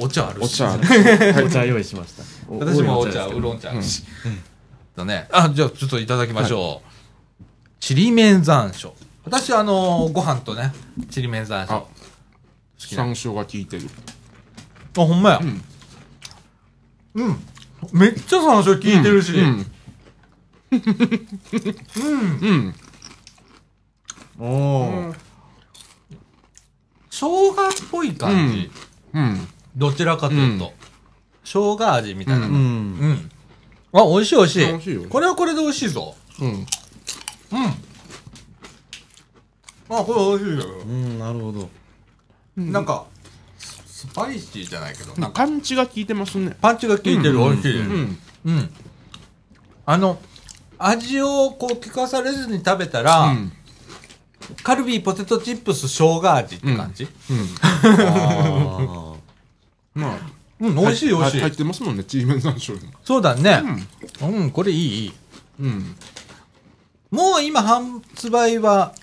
[0.00, 0.44] お茶あるし。
[0.46, 0.82] お茶ある。
[1.46, 2.24] お茶用意しました。
[2.48, 4.02] お私もお茶、ウーロン茶あるし。
[4.96, 5.28] だね。
[5.32, 6.82] あ、じゃあちょっといただきましょ
[7.40, 7.44] う。
[7.80, 8.92] ちりめん山椒。
[9.24, 10.72] 私、あのーご飯とね、
[11.10, 11.74] ちりめん山椒。
[11.74, 11.88] あ好
[12.76, 13.04] きな。
[13.04, 13.88] 山椒が効いてる。
[14.96, 15.38] あ、ほんまや。
[15.38, 15.62] ん
[17.14, 17.36] うん。
[17.92, 19.32] めっちゃ山椒効いてるし。
[19.38, 19.66] うん。
[22.40, 22.74] うん。
[24.38, 25.14] おお。
[27.10, 27.54] 生姜っ
[27.90, 28.70] ぽい感じ。
[29.12, 29.48] うん。
[29.76, 30.66] どちらかというと。
[30.66, 30.70] うん
[31.46, 32.46] 生姜味みたいな。
[32.46, 32.56] ううん。
[32.56, 32.58] う
[33.12, 33.30] ん。
[33.94, 34.66] あ、美味しい美味しい。
[34.66, 36.14] 美味しいよこれはこれで美味しいぞ。
[36.40, 36.48] うん。
[36.48, 36.66] うん。
[39.88, 40.74] あ、これ美味しいよ。
[40.82, 41.70] うん、なるほど。
[42.56, 43.06] なんか、
[43.86, 46.56] スパイシーじゃないけど、なんか、パンチが効いてますね。
[46.60, 47.80] パンチが効いてる、美味しい。
[47.80, 48.18] うん。
[48.46, 48.70] うん。
[49.86, 50.20] あの、
[50.78, 53.52] 味をこう聞かされずに食べたら、うん。
[54.62, 57.04] カルビーポテトチップス生姜味って感じ？
[57.30, 57.48] うん。
[57.62, 59.14] あ
[59.94, 60.18] まあ、
[60.68, 61.40] うん、美味しい美味しい。
[61.40, 62.78] 入ってますもんね、ちりめん山椒。
[63.04, 63.62] そうだね。
[64.22, 65.12] うん、これいい。
[65.60, 65.96] うん。
[67.10, 68.94] もう今発売は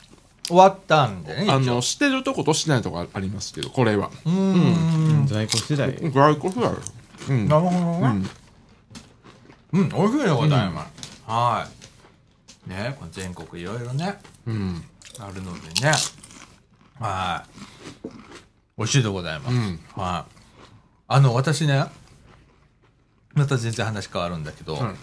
[0.48, 4.10] 終わったんでね、あの、してるとことしてないとこありますけど、これは。
[4.26, 5.24] うーん。
[5.24, 5.28] あ。
[5.28, 5.96] 在庫次第。
[6.12, 6.78] 外国だよ。
[7.30, 7.48] うん。
[7.48, 8.26] なるほどね。
[9.74, 9.82] うん。
[9.82, 11.22] うん、美味しいでございます。
[11.28, 11.68] は
[12.68, 12.70] い。
[12.70, 14.84] ね、これ全国いろいろね、うん。
[15.20, 15.92] あるのでね。
[17.00, 17.46] は
[18.04, 18.08] い。
[18.78, 19.56] 美味しいでございます。
[19.56, 19.80] うん。
[19.96, 20.41] はい。
[21.14, 21.84] あの、私ね、
[23.34, 24.96] また全然話変わるんだけど、はい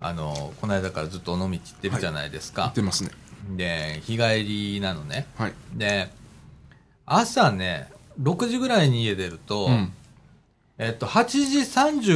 [0.00, 2.62] あの、この間からずっと尾道行ってるじゃないですか。
[2.62, 3.10] 言ってますね。
[3.56, 5.26] で、日帰りなのね。
[5.36, 5.52] はい。
[5.74, 6.08] で、
[7.06, 7.88] 朝ね、
[8.20, 9.92] 6時ぐらいに家出ると、うん。
[10.76, 11.58] えっと、8時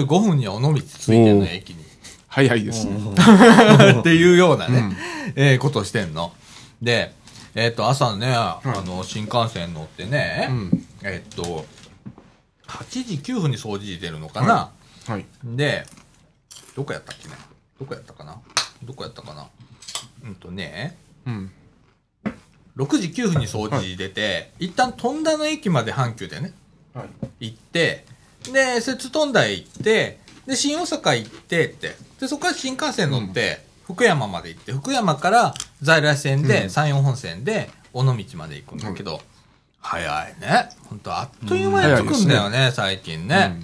[0.04, 1.84] 35分には尾道着いてるの、駅に。
[2.28, 2.98] 早いですね。
[3.98, 4.96] っていうようなね、うん
[5.36, 6.32] えーことをしてんの。
[6.82, 7.14] で、
[7.54, 10.86] えっ、と、朝ね、あの、新幹線乗ってね、うん。
[11.02, 11.64] えっ、と、
[12.72, 14.72] 8時9分に掃除出るのかな、
[15.06, 15.26] はい。
[15.44, 15.84] で、
[16.74, 17.34] どこやったっけね
[17.78, 18.40] どこやったかな。
[18.82, 19.48] どこやったかな。
[20.24, 21.50] うんとね、うん。
[22.76, 26.54] 6時9分に掃除出て、一旦富田の駅まで阪急でね、
[26.94, 27.04] は
[27.40, 27.50] い。
[27.50, 28.06] 行って、
[28.52, 36.70] で、摂津富田へ行って、で、新大阪行ってって、で、そこから新幹線乗って、福山まで行って、福山から在来線で、うん。
[36.70, 39.20] 山陽本線で、尾道まで行くんだけど、
[39.82, 40.70] 早いね。
[40.88, 43.60] 本当あっという間に着くんだよね、最近ね。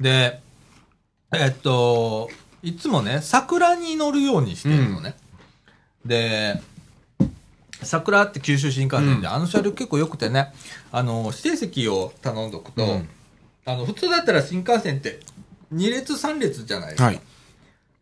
[0.00, 0.40] で、
[1.32, 2.28] えっと、
[2.62, 5.14] いつもね、桜に乗るようにしてるのね。
[6.04, 6.60] で、
[7.82, 10.52] 桜って九州新幹線で、うんあの車両結構良くてね、
[10.92, 13.08] あの、指定席を頼んどくと、うん
[13.64, 15.20] あの、普通だったら新幹線って
[15.74, 17.04] 2列3列じゃないですか。
[17.06, 17.20] はい。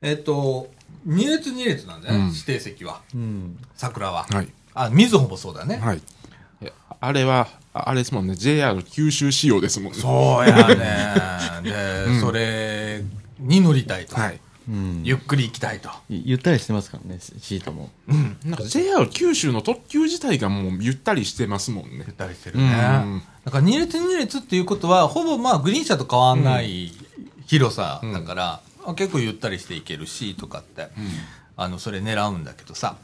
[0.03, 0.71] えっと、
[1.07, 3.03] 2列2列なんだよね、うん指定席は。
[3.15, 3.59] うん。
[3.75, 4.27] 桜は。
[4.31, 4.49] はい。
[4.75, 5.77] あ、みずほもそうだね。
[5.77, 6.03] はい。
[7.05, 9.99] えあれは、ああれですもんね、JR 九州仕様ですもんね。
[9.99, 10.77] そうやね。
[11.63, 13.03] で、 うんそれ
[13.39, 14.17] に乗りたいと。
[14.17, 14.41] はい。
[14.69, 15.01] うん。
[15.05, 15.91] ゆっくり行きたいと。
[16.09, 17.91] ゆゆったりしてますからね、シシートも。
[18.09, 18.37] うん。
[18.45, 22.13] なんか JR 九州の特急自体がもうゆったりしてますもんねゆっ。
[22.13, 22.65] たりしてるね。
[22.65, 22.69] う
[23.07, 26.93] んだから2列2列っていうことは、ほぼまあグリーン車と変わんない
[27.47, 30.89] 広さだから、あ結構ゆったりしていけるし、とかって、
[31.57, 32.97] あの、それ狙うんだけどさ。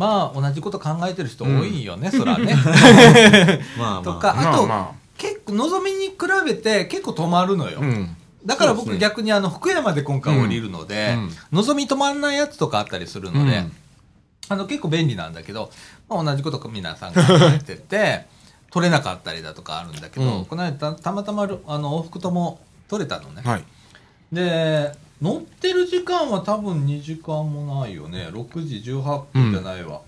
[0.00, 2.56] まあ、同じこと考えてる人多いよね、そらね。
[3.76, 4.02] まあまあ。
[4.02, 7.80] とか、あと、ま結構、のぞみに比べて結構止まるのよ。
[7.82, 8.16] あ、うん。
[8.46, 13.66] だから僕逆にあの、福山で今回降りるので、うんうんのぞみ止まらないやつとかあったりするので、
[14.48, 15.70] あの、結構便利なんだけど、
[16.08, 17.20] まあ、同じこと皆さん考
[17.54, 18.26] えてて、
[18.72, 21.46] 取れなかったりだとかあるんだけど、うんこの間たたまたまあ
[21.78, 23.42] の往復とも取れたのね。
[23.44, 23.64] はい。
[24.32, 28.28] で、乗ってる時間は多分2時間もないよね。
[28.32, 30.00] 6時18分じゃないわ。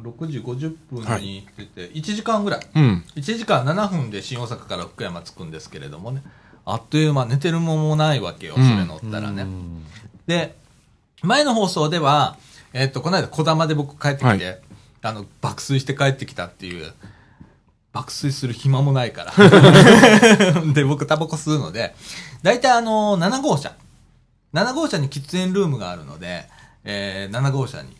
[0.00, 2.66] 6時50分に出て、1時間ぐらい。
[2.74, 3.04] うん。
[3.16, 6.22] 1時間7分で新大阪から福山着くんですけれどもね。
[6.64, 9.42] あっという間、寝てる間もないわけよ、そうんれ乗ったらね。
[9.42, 9.84] うん
[10.26, 10.54] で、
[11.22, 12.36] 前の放送では、
[12.72, 14.56] えっと、この間、小玉で僕帰ってきて、は
[15.02, 16.92] あの、爆睡して帰ってきたっていう、
[17.92, 20.62] 爆睡する暇もないから。
[20.72, 21.94] で、僕タバコ吸うので、
[22.42, 23.74] 大体あの、7号車。
[24.52, 26.44] 7号車に喫煙ルームがあるので、
[26.84, 27.96] えー、7号車に。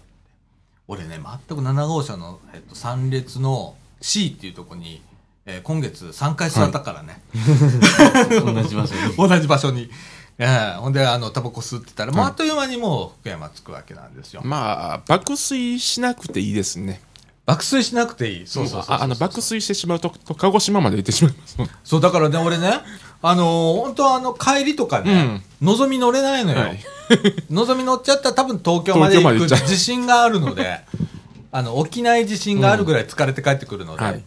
[0.88, 5.02] 俺ね、全く7号車の、えっと、3列の C っていうとこに、
[5.46, 7.20] えー今月3回座ったからね。
[8.44, 9.16] 同じ場所に。
[9.16, 9.90] 同じ場所に。
[10.38, 14.42] ええほんで、あの、タバコ吸ってたら、もうあっという間にもう福山着くわけなんですよ。
[14.44, 17.00] まあ、爆睡しなくていいですね。
[17.44, 18.46] 爆睡しなくていい。
[18.46, 21.56] そうそうそうあの、爆睡してしまうと、と鹿児島まで行ってしまいます。
[21.84, 22.80] そう、だからね、俺ね、
[23.22, 26.58] あのー本当はあの、帰りとかね、のぞみ乗れないのよ。
[26.58, 26.80] はい。
[27.50, 30.80] のぞみ乗っちゃったら多分東京まで行く自信があるので、
[31.52, 34.24] あの、起きない自信があるぐらい疲れて帰ってくるので、はい。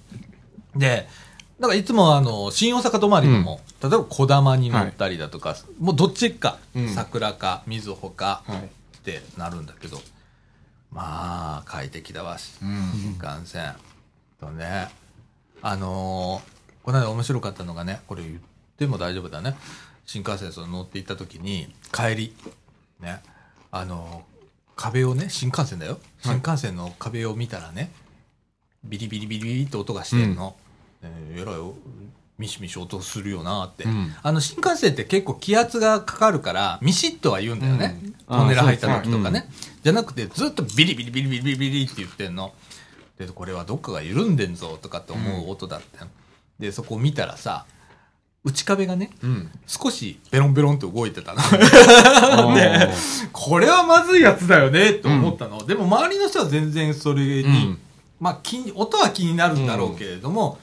[0.76, 1.08] で、
[1.60, 8.62] だからいつもあの、新大阪泊まりでも、例えば小玉に乗ったりだとか、もうどっちか、うん桜か、瑞穂か、はいっ
[9.06, 10.02] てなるんだけど、
[10.92, 12.92] まあ、快適だわし、うん。
[12.94, 13.74] 新幹線。
[14.40, 14.90] とね、
[15.62, 18.55] あのーこの間面白かったのがね、これ言って
[18.88, 19.56] も大丈夫だね。
[20.06, 22.36] 新幹線その乗って行った時に、帰り、
[23.00, 23.22] ね、
[23.72, 24.36] あのー
[24.76, 26.00] 壁をね、新幹線だよ。
[26.20, 27.92] 新幹線の壁を見たらね、
[28.84, 30.56] ビリビリビリビリって音がしてんの。
[31.02, 31.76] えーえらいよ、
[32.38, 33.86] ミシミシ音するよなって。
[33.86, 37.98] うんあの、新幹線って結構気圧がかかるから、ミシッとは言うんだよね。
[38.02, 39.50] うんトンネル入った時とかね。
[39.84, 42.54] じゃなくて、ずっとビリビリビリビリビリビリって言ってんの。
[43.18, 46.12] で、これはどっかが緩んでんぞとかって思う音だったよ、
[46.60, 47.66] で、そこを見たらさ、
[48.46, 49.50] 内壁がね、うん。
[49.66, 52.54] 少しベロンベロンって動いてたの。
[52.56, 52.94] ね
[53.34, 55.66] これはまずいやつだよねって思ったの。
[55.66, 57.80] でも周りの人は全然それに、うん
[58.20, 60.58] まあ気に、音は気になるんだろうけれども、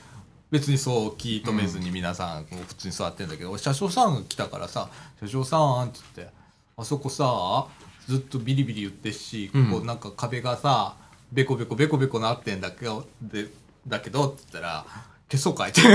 [0.51, 4.89] 別にそう気止めずに皆さん普通に座ってんだけど、車掌さんが来たからさ、
[5.21, 6.35] 車掌さんって言って、
[6.77, 7.67] あそこさ、
[8.09, 10.97] ずっとビリビリ言ってっし、ここなんか壁がさ、
[11.31, 13.49] ベコベコベコベコなってんだけど、で、
[13.87, 14.87] だけど、って言ったら、
[15.33, 15.81] 消そうかいって。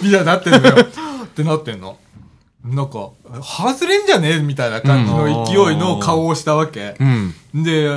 [0.00, 0.76] みたいになってんのよ。
[1.24, 1.98] ってなってんの。
[2.64, 3.10] なんか、
[3.42, 4.34] 外れんじゃね？
[4.34, 6.94] えみたいな感じの勢いの顔をしたわけ。
[6.98, 7.34] うん。
[7.64, 7.88] で、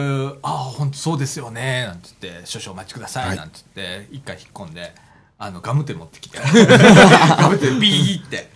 [0.41, 4.93] ああ、本当そうですよね、なんて言って、少々お待ちくださ、はいいなんて言って、一回引っ込んで、
[5.37, 6.39] あの、ガムテ持ってきて、
[7.37, 8.51] ガムテビーって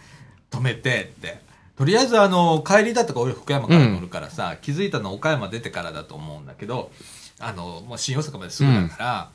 [0.52, 1.42] 止めてって。
[1.78, 6.92] とりあえず、あの、帰りだとか俺福山から乗るからさ、気づいたの岡山出てからだと思うんだけど、
[7.40, 9.30] あの、もう新大阪まですぐだから、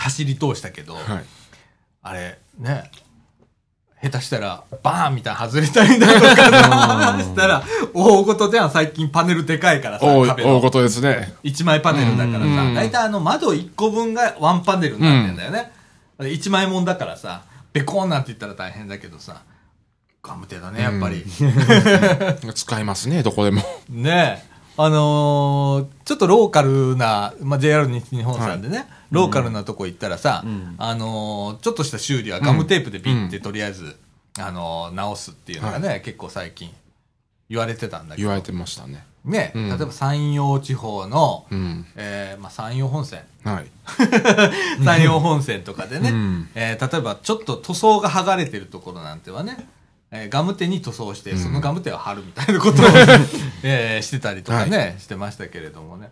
[0.00, 1.04] 走り通したけど、はい。
[2.02, 2.90] あれ、ね、
[4.02, 11.34] 下手したら、バーンみたいなの外れたりだとかしたら、大事じゃん、最近パネルでかいからさ、大壁の大事ですね。
[11.42, 15.70] 一枚パネルだからさ、うん大体あの窓1個分がワンパネルになってんだよね。
[16.30, 17.42] 一枚もんだからさ、
[17.74, 19.42] ベコーンなんて言ったら大変だけどさ、
[20.22, 21.24] ガムテだね、やっぱり。
[22.54, 23.62] 使いますね、どこでも。
[23.90, 24.49] ねえ。
[24.84, 33.96] あのーちょっとローカルな、まあ、JR 西日本さんでね、ローカルなとこ行ったらさ、うんあのーちょっとした修理はガムテープでビッてとりあえず、
[34.38, 36.70] あのー直すっていうのがね、結構最近
[37.48, 38.26] 言われてたんだけど。
[38.26, 39.04] 言われてましたね。
[39.24, 41.86] ね、うん例えば山陽地方の、うん。
[41.96, 43.20] えーまあ、山陽本線。
[43.44, 43.66] はい。
[44.82, 49.68] 山陽本線とかでね、うんえー例えばちょっと塗装が剥がれてるところなんてはね、
[50.12, 52.86] えーガムテに塗装して、そのガムテを貼るみたいなことを、
[53.62, 56.10] えーしてたりとかね、してましたけれどもね。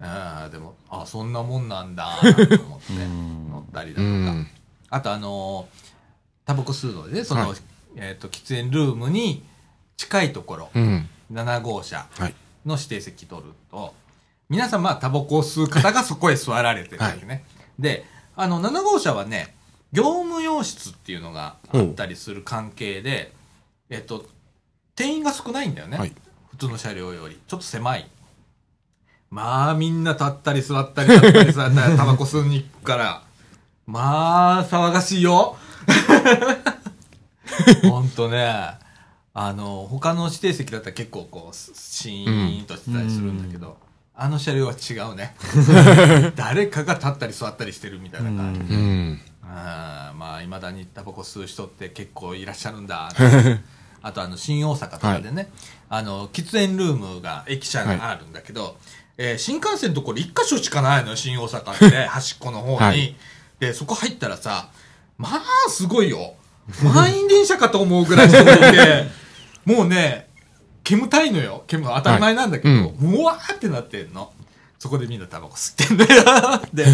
[0.00, 2.92] あーでも、あそんなもんなんだ、と思って、
[3.50, 4.32] 乗ったりだうとか。
[4.32, 4.46] ん。
[4.88, 5.90] あとあのー
[6.46, 7.58] タバコ吸うのでね、その、はい
[7.96, 9.44] えっ、と、喫煙ルームに
[9.96, 11.08] 近いところ、うん。
[11.32, 12.34] 7号車はい。
[12.66, 13.94] の指定席取ると、
[14.48, 17.44] 皆さんまあタバコを吸う方がそこへ座られてるわけね。
[17.78, 18.04] で、
[18.36, 19.54] あの、7号車はね、
[19.92, 23.32] 業務用室っていうのがあったりする関係で、
[23.90, 24.26] えっと、
[24.94, 25.98] 定員が少ないんだよね。
[25.98, 26.14] はい
[26.50, 27.38] 普通の車両より。
[27.46, 28.06] ちょっと狭い。
[29.30, 33.22] まあ、みんな立ったり座ったり立ったり座ったり、 タバコ吸いに行くから、
[33.86, 35.56] まあ、騒がしいよ。
[37.82, 38.74] ほんとね。
[39.32, 43.78] あの、他の指定席だったら結構こう、シーンとしてたりするんだけど、
[44.14, 45.34] あの車両は違うね。
[46.36, 48.74] 誰かが立ったり座ったりしてるみたいな感じ。
[48.74, 49.20] うん。
[49.42, 53.10] あーまあ、いまだにタバコ吸う人って結構いらっしゃるんだ。
[54.02, 55.50] あと、あの、新大阪とかでね、
[55.88, 58.76] あの、喫煙ルームが、駅舎があるんだけど、
[59.18, 62.76] えー新幹線のところ一箇所しかないのよ、新大阪って、端っこの方に。
[62.76, 63.16] はい
[63.60, 64.70] で、そこ入ったらさ、
[65.18, 66.34] まあ、すごいよ。
[66.82, 69.04] 満員電車かと思うぐらい人がいて、
[69.66, 70.28] もうね、
[70.82, 71.64] 煙たいのよ。
[71.66, 74.32] 煙当たり前なんだけど、はいもわーってなってんの。
[74.78, 76.22] そこでみんなタバコ吸ってんだよ。
[76.72, 76.86] で、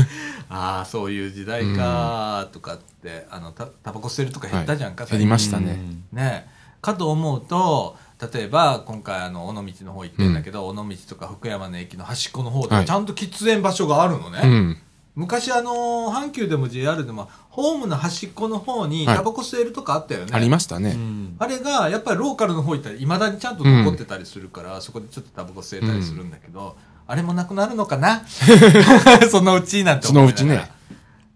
[0.48, 5.74] ああ、そういう時代かーとかって、あの、たタバコ吸えるとか減ったじゃんか、減りましたうね。
[5.74, 6.48] んね
[6.80, 7.96] かと思うと、
[8.32, 14.40] 例えば、今回、あの、尾道の方行ってんだけど、尾道とか福山の駅の端っこの方で、はいちゃんと喫煙場所があるのね。
[14.42, 14.78] うん。
[15.14, 20.30] 昔、あの、阪急でも JR でも、ホームの端っこの方に、はいタバコ吸えるとかあったよね。
[20.32, 20.92] ありましたね。
[20.92, 28.22] うんあれが、やっぱりローカルの方行ったら、いまだにちゃんと残ってたりするから、そこでちょっとタバコ吸えたりするんだけど、あれもなくなるのかな？
[29.30, 30.70] そのうちなんて思いながらそのうちね。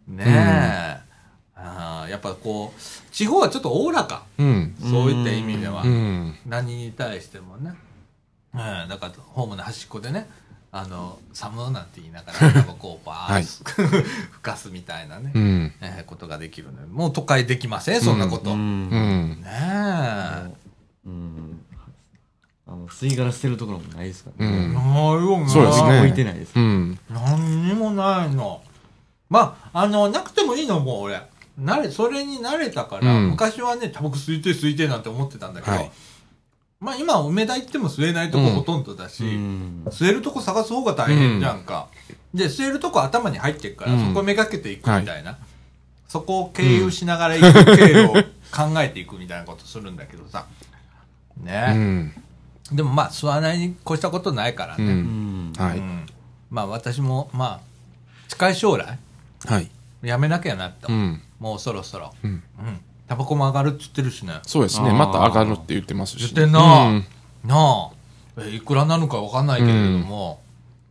[0.09, 1.01] ねえ。
[1.57, 2.80] あーやっぱこう、
[3.21, 4.23] 地方はちょっとおおらか。
[4.39, 4.75] うん。
[4.81, 5.83] そういった意味では。
[5.83, 6.35] うん。
[6.47, 7.75] 何に対してもね。
[8.55, 8.59] うん、
[8.89, 10.27] だから、ホームの端っこでね、
[10.73, 13.64] あの、寒なんて言いながら、タバコをバーッ、
[14.33, 15.73] 吹かすみたいなね、うん。
[15.83, 18.55] えーことができるので、もう都会できません、そんなこと。
[18.55, 18.89] うねうん
[19.33, 19.45] ん。
[19.45, 20.55] え。
[21.05, 21.61] うん
[22.66, 26.99] あの吸い殻捨てるところもないですからうねんないよなそうですね置いてないですうん。
[27.11, 28.62] 何にもないの。
[29.29, 31.21] まあ、あの、なくてもいいの、もう俺。
[31.61, 35.91] 慣れ、それに慣れたから、うん昔はね、タバコ吸いてえ吸いてえなんて思ってたんだけど、はい
[36.81, 41.89] まあ今、梅田行っても吸えないとこうんほとんどだし、うん吸えるとこ探す方が大変じゃんか。
[42.33, 45.39] で、吸えるとこ頭に入ってるから、うんそこめがけていくみたいな。
[46.09, 48.13] そこを経由しながら行く経路を
[48.51, 50.47] 考えていくみたいなことするんだけどさ。
[51.41, 52.13] うね、ん。
[52.73, 54.79] でもまあ、吸わないに越したことないからう。
[54.81, 54.87] ね。
[54.87, 55.79] うんんはい。
[55.79, 56.07] うん
[56.51, 57.61] まあ私も、まあ、
[58.29, 58.99] 近い将来、
[59.47, 59.71] はい。
[60.03, 61.23] やめなきゃなって、うん。
[61.41, 62.12] もうそろそろ。
[62.22, 62.30] うん。
[62.30, 62.43] うん。
[63.09, 64.41] タバコも上がるって言ってるしね。
[64.47, 64.93] そうですね。
[64.93, 66.18] また上がるって言ってますし。
[66.18, 67.05] 言ってんなうん
[67.45, 67.91] なあ。
[68.38, 70.41] えいくらなのかわかんないけれども、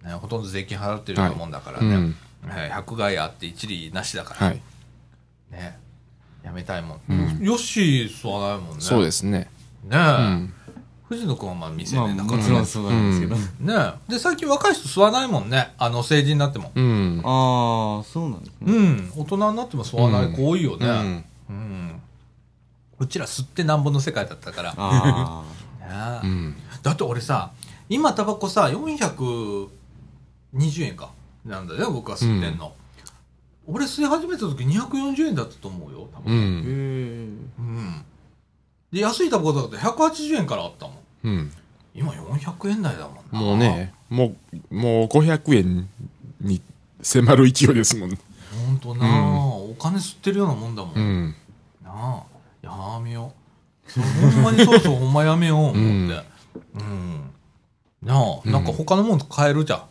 [0.03, 1.95] ね、ほとんど税金払ってるようなもんだからね。
[1.95, 2.15] うん
[2.47, 4.47] え百害あって一理なしだから。
[4.47, 4.61] はい。
[5.51, 5.77] ね。
[6.43, 7.01] やめたいもん。
[7.09, 8.81] うんよし、吸わないもんね。
[8.81, 9.49] そうですね。
[9.83, 9.95] ねえ。
[9.95, 10.53] うん。
[11.09, 12.37] 藤野くんはまあ未成まあ年だからね。
[12.37, 14.11] もちろんそうなんですけどうんねえ。
[14.11, 15.73] で、最近若い人吸わないもんね。
[15.79, 16.71] あの、成人になっても。
[16.75, 17.21] うん。
[17.25, 19.11] ああそうなんですうねん。
[19.15, 20.87] 大人になっても吸わない子多いよね。
[20.87, 22.01] うんうん。
[22.99, 24.73] うちら吸ってなんぼの世界だったから。
[24.77, 25.43] あ
[26.21, 26.55] ねうん。
[26.83, 27.51] だって俺さ、
[27.89, 29.69] 今タバコさ、420
[30.83, 31.09] 円か。
[31.45, 32.73] なんだよ、僕は吸ってんの。
[33.65, 36.31] 俺吸い始めた時240円だったと思うよ、多う分。
[36.31, 36.63] あへん。
[36.65, 37.29] え
[37.59, 38.05] うん。
[38.91, 40.95] で、安いタバコだって180円からあったもん。
[41.23, 41.51] うん。
[41.93, 43.39] 今400円台だもんな。
[43.39, 43.57] もう。
[43.57, 44.35] ね、も
[44.71, 45.89] う、もう500円
[46.41, 46.61] に
[47.01, 48.09] 迫る勢いですもん。
[48.09, 50.95] ほんとなあ、お金吸ってるようなもんだもん。
[50.95, 51.35] うん。
[51.83, 52.23] なあ、
[52.61, 53.33] やめよ
[53.87, 53.91] う。
[53.91, 55.79] そうほんまにそうそう、ほんまやめよう、思って。
[55.79, 57.29] うん。
[58.03, 59.83] なあ、うんなんか他のもん買えるじゃん。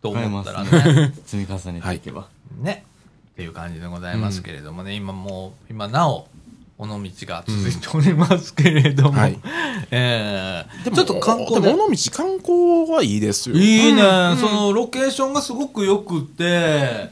[0.00, 1.12] と思ったらね。
[1.26, 2.28] 積み重ねていけば
[2.60, 2.84] ね。
[3.32, 6.28] っていう感じでございますけれどもね、今もう、今なお、
[6.78, 9.38] 尾道が続いておりますけれども、はい。
[9.90, 11.72] ええでもちょっと観光で。
[11.72, 13.56] 尾道観光はいいですよ。
[13.56, 14.36] いいね、うん。
[14.36, 17.10] そのロケーションがすごく良くて、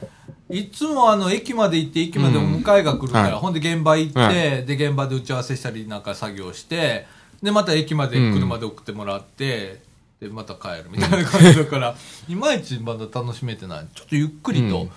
[0.49, 3.41] いつもあの駅まで行って駅までお迎えが来るから、うんはい。
[3.41, 7.07] ほんで現場行って、はで現場で打ち合わせしたりなんか作業して、
[7.43, 9.83] でまた駅まで車で送ってもらって、
[10.21, 11.97] でまた帰るみたいな感じだから、
[12.29, 13.87] いまいちまだ楽しめてない。
[13.95, 14.91] ちょっとゆっくりとうん。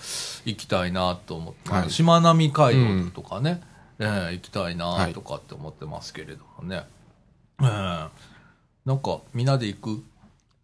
[0.45, 1.81] 行きたいなと思って、はい。
[1.81, 3.61] あのしまなみ海道とかね、
[3.99, 6.83] えー行きたいなはいとかって思ってますけれどもね。
[7.61, 8.09] えー
[8.85, 10.03] なんかみんなで行く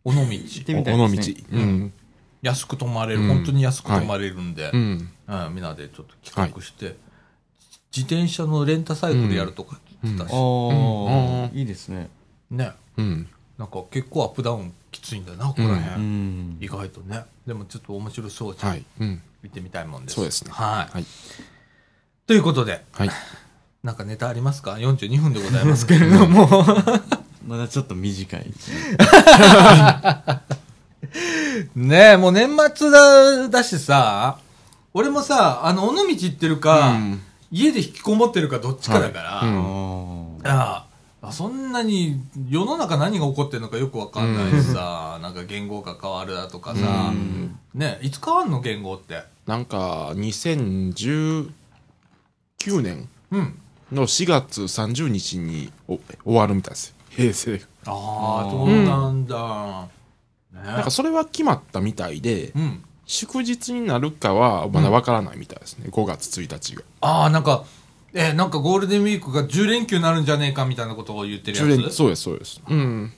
[0.05, 0.21] 尾道。
[0.21, 1.37] 行ってみたい尾道ですね。
[1.51, 1.93] うん。
[2.41, 5.09] 安く泊まれる、うん本当に安く泊まれるんで、うん。
[5.27, 6.95] うんみんなでちょっと企画して、
[7.95, 10.41] 自転車のレンタサイクルやるとか言ってたし、ああう
[11.53, 12.09] んいいですね
[12.51, 13.27] ね、うん。
[13.57, 17.25] なんか結構アップダウンきついんだよな、ここらう辺、ん意外とね。
[17.47, 18.69] でもちょっと面白そうじゃん。
[18.71, 18.85] はい。
[18.99, 19.21] うん。
[19.41, 20.15] 見てみたいもんです。
[20.15, 20.93] そうですねはい。
[20.93, 21.05] はい。
[22.27, 23.09] ということで、はい。
[23.83, 26.47] なんかネタありますか ?42 分でございますけれども。
[27.45, 28.51] まだちょっと短い。
[31.75, 34.39] ねねえ、もう年末だ、だしさ、
[34.93, 37.21] 俺もさ、あの、尾道行ってるか、うん。
[37.51, 39.49] 家で引きこもってるかどっちかだから、はい。
[39.49, 40.37] うん。
[40.43, 40.85] あ
[41.21, 47.57] ああそんなに世の中何が起こってるのかよくわかんないしさ、なんか言語が変わるだとかさ、うん。
[47.73, 48.61] ねいつ変わんの？
[48.61, 49.23] 言語って。
[49.45, 50.13] なんか、
[52.71, 53.59] 2019年うん。
[53.91, 56.95] の4月30日にお終わるみたいですよ。
[57.09, 57.61] 平成。
[57.85, 59.87] ああ、そうなんだ。
[60.53, 62.83] ねなんかそれは決まったみたいで、うん。
[63.05, 65.87] 祝日になるかはまだわからないみたいですね。
[65.91, 66.81] 5月1日が。
[67.01, 67.65] ああ、なんか、
[68.13, 71.81] えーなんかゴールデンウィークが10連休になるんじゃねえかみたいなことを言ってる10やつ？
[71.81, 72.61] 連そうです、そうです。
[72.67, 73.11] うん。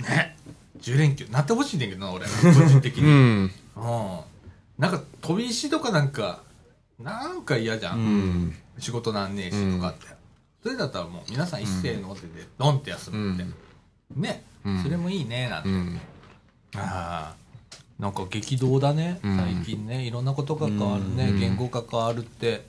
[0.00, 0.36] ね。
[0.80, 3.50] 10連休なってほしいねんけどな俺 個人的うに、うんん。
[4.78, 6.40] なんか飛び石とかなんか
[6.98, 8.56] なんか嫌じゃん、うん。
[8.80, 10.06] 仕事なんねえしとかって、
[10.62, 13.44] それだったらもう皆さん一斉のってでドンって休むって、
[14.16, 14.82] ね、うん。
[14.82, 16.00] それもいいねなんて、うん。
[16.76, 17.34] ああ。
[17.98, 19.36] なんか激動だね、うん。
[19.36, 20.04] 最近ね。
[20.04, 21.38] いろんなことが変わるね、うん。
[21.38, 22.64] 言語が変わるって。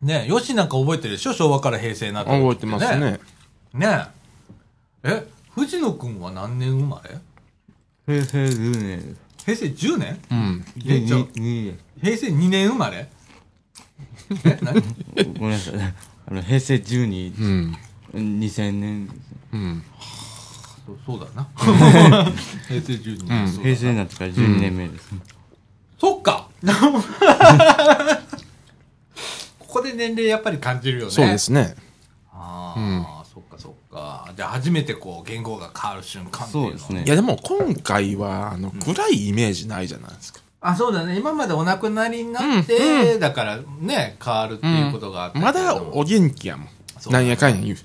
[0.00, 0.26] ね。
[0.26, 1.34] よしなんか覚えてるでしょ？
[1.34, 3.20] 昭和から平成になった時覚えてますね。
[3.74, 4.06] ね。
[5.04, 7.18] え藤野くんは何年生まれ？
[8.06, 9.16] 平成10年。
[9.44, 10.20] 平成10年？
[10.30, 10.64] うん。
[10.80, 13.10] 平成2年生まれ？
[15.38, 15.74] ごめんなさい。
[16.26, 17.76] あの平成12うん。
[18.18, 19.08] 2000年
[19.52, 19.82] うん。
[20.86, 21.48] そうそうだな。
[22.68, 23.48] 平成12年、うん。
[23.52, 23.62] そうだな。
[23.62, 25.08] 平成になってから12年目です、
[25.98, 26.48] そっか。
[29.58, 31.12] ここで年齢やっぱり感じるよね。
[31.12, 31.76] そうですね。
[32.32, 34.30] ああ、そっかそっか。
[34.36, 37.04] じゃあ初めてこう言語が変わる瞬間っていうのそうですね。
[37.06, 40.40] いやでも今回は、あの、暗いイメージないじゃないですか。
[40.62, 46.68] あそうだね今までお亡くなりになって、だからね変わるっていうことがあったけまだお元気やもん。
[46.98, 47.76] そうだねなんやかんや言う。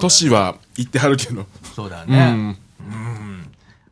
[0.00, 1.42] 年は言ってはるけど。
[1.42, 2.34] うそうだねん。
[2.34, 3.28] うん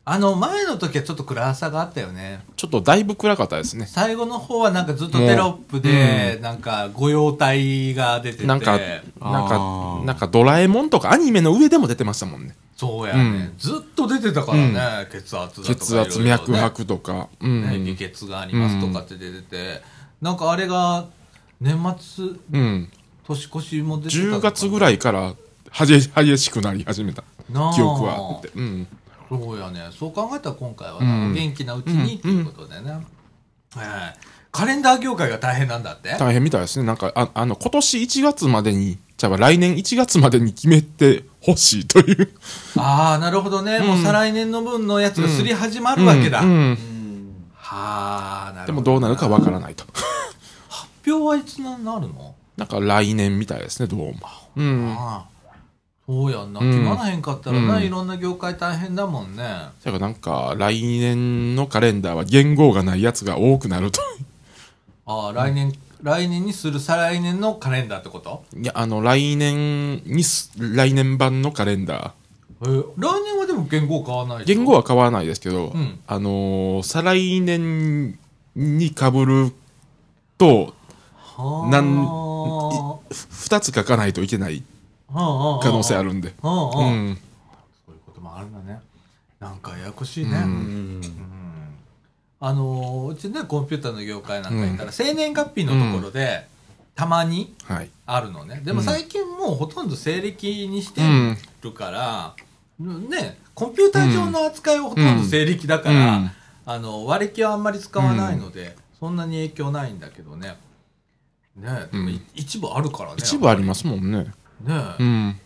[0.09, 3.85] あの前の時はちょっと暗さがあったよねちょっとだいぶ暗かったですね。
[3.85, 12.55] 最後の方はなんかずっとテロップで、なんか御用体が出ててなんか、なんあかー、なんかドラえもんとかアニメの上でも出てましたもんね。
[12.77, 13.53] そうやね、うん。
[13.57, 17.27] ずっと出てたからね、血圧だとか血圧、脈拍とか。
[17.41, 17.83] うね、ん。
[17.95, 19.81] 下血がありますとかって出てて、
[20.21, 21.07] なんかあれが
[21.59, 22.89] 年末うん。
[23.25, 25.33] 年越しも出てた10月ぐいらいから、
[25.73, 27.23] 激しくなり始めた。
[27.73, 28.49] 記憶はあって。
[28.55, 28.87] うん。
[29.27, 29.89] そうやね。
[29.91, 31.33] そう考えたら今回は、うん。
[31.33, 36.15] 元気なうちにっていうことでね、はいカレンダー業界が大変なんだって？
[36.17, 36.85] 大変みたいですね。
[36.85, 42.29] なんか、ああの、今年1月までに、じゃあ来年1月までに決めてほしいという。
[42.77, 46.77] ああなるほどね、もう再来年の分のやつがすり始まるわけだ、うんうんうん
[47.53, 49.85] はあなるほどでもどうなるかわからないと。
[50.69, 54.15] 発表はいつになるの、なんか来年みたいですね、どうも。
[54.55, 54.95] うん。
[54.97, 55.37] ああ
[56.07, 63.99] そうやんな、うん決まらへんかったらな、うんいろんな業界大変だもんねだからなんか、来年のカレンダーは言語がないやつが多くなると。
[65.07, 68.43] ああ来年、来年にする再来年のカレンダーってこと？
[68.55, 72.13] いや、あの、来年にす、来年版のカレンダ
[72.61, 74.45] えー来年はでも言語変わらないー。
[74.45, 75.99] 言語は変わらないですけど、うん。
[76.07, 78.19] あのー再来年
[78.55, 79.53] に被る
[80.37, 80.73] と、
[81.15, 84.63] はあなんは二つ書かないといけない
[85.13, 85.63] あはあ。
[85.63, 86.33] 可能性あるんで。
[86.41, 86.89] はあはあ。
[86.89, 87.17] うん。
[87.85, 88.81] そういうこともあるんだね。
[89.39, 90.43] なんかややこしいね、うん。
[90.43, 91.01] うん
[92.39, 96.47] あのーうちねコンピューターの業界なんか行ったら、生年月日のところで、
[96.95, 97.89] たまにはい。
[98.05, 98.61] あるのね。
[98.63, 98.85] でもうん。
[98.85, 101.37] 最近もうほとんど西暦にしてうん。
[101.61, 102.35] るから、
[102.79, 106.31] ねコンピューター上の扱いはほとんど西暦だから、うん。
[106.65, 110.57] あの割り気はあんまり使わないので、そんなに影響ないんだけどね。
[111.55, 112.25] ねでもいうん。
[112.35, 114.25] 一部あるからね一部ありますもんね。
[114.25, 114.33] ね。
[114.99, 115.39] え、うん。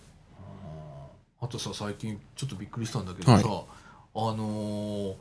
[1.42, 3.44] あとさ最近ちょっとびっくりしたんだけどさ、はい。
[3.44, 5.14] あのー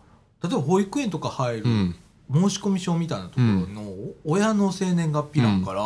[0.42, 1.94] 例えば保育園とか入るうん。
[2.32, 3.92] 申込書みたいなところの
[4.24, 5.82] 親の生年月日なんから、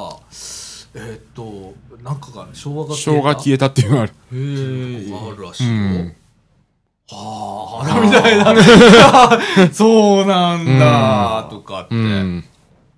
[0.94, 4.12] えーっとなんかが昭和が昭和消ええたっていうのがある。
[4.12, 6.14] たへがあるらしうい。
[7.08, 8.38] はあみたい
[9.66, 9.72] な。
[9.72, 12.44] そうなんだ、とかって、うねん。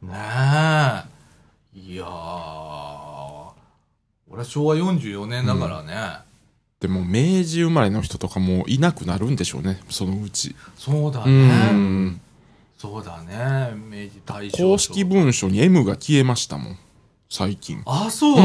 [0.09, 1.05] え。
[1.75, 2.67] いやー。
[4.29, 6.26] 俺は昭和44年だからね、
[6.81, 10.51] でも、明治生まれの人とかもいなくなるんでしょうね、そのうち。
[10.51, 12.21] うそうだね、ん。
[12.77, 13.75] そうだね。
[13.75, 16.79] 明治大正公式文書に M が消えましたもん。
[17.31, 17.83] 最近。
[17.87, 18.43] あそう、う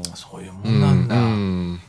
[0.00, 0.02] ん。
[0.14, 1.80] そういうもんなんだ、うん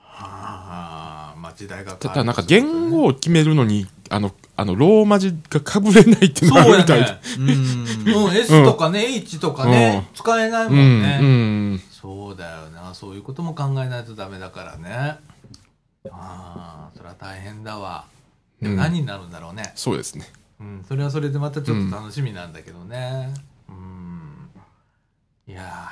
[0.00, 7.10] はあまあ時代が変わるただなんか言語を決めるのに、あの、あの、ローマ字が被れないっていうのがあみたいで。
[7.10, 7.18] ね。
[7.38, 8.24] うん。
[8.28, 11.00] うん、S とかね、H とかね、う使えないもうん。
[11.00, 11.82] ん、ね、うん。
[12.06, 12.94] そうだよな。
[12.94, 15.18] そういうことも考えないとダメだからね。
[16.08, 18.04] ああそれは大変だわ。
[18.62, 18.78] でもうん。
[18.78, 19.72] 何になるんだろうね。
[19.74, 20.24] そうですね。
[20.60, 23.34] うん、それはそれでまたちょっと楽しみなんだけどね。
[23.68, 24.50] うん。
[25.48, 25.88] いや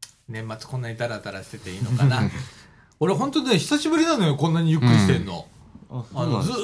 [0.00, 2.20] ー年末こんなにダラダラしてていいのかな。
[3.00, 5.48] 俺本当ね久しぶりなのよこんなにゆっくりしてんの、
[5.90, 6.54] ああのずー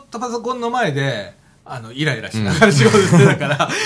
[0.00, 3.68] っとパソコンの前であのイライラしながら仕事してたから、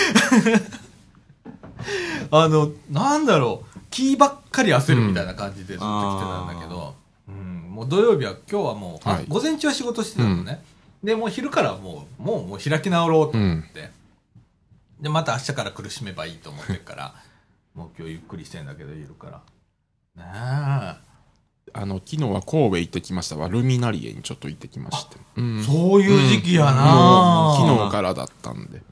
[2.31, 6.95] あのなんだろう気ばっかり焦るみたいな感じでずっと来てたんだけど、
[7.29, 10.63] うんもう土曜日は今日はもう、あはい午前中は仕事してたのね、
[11.03, 13.91] でもう昼からもうもうもう開き直ろうと思って、
[15.01, 17.15] でまた明日から苦しめばいいと思ってるから
[17.75, 19.43] もう今日ゆっくりしてんだけどいるか
[20.17, 21.13] らねえ
[21.75, 23.49] あの、昨日は神戸行ってきましたわ。
[23.49, 25.17] ルミナリエにちょっと行ってきまして。
[25.37, 25.63] うん。
[25.63, 28.83] そういう時期やな、もう昨日からだったんで。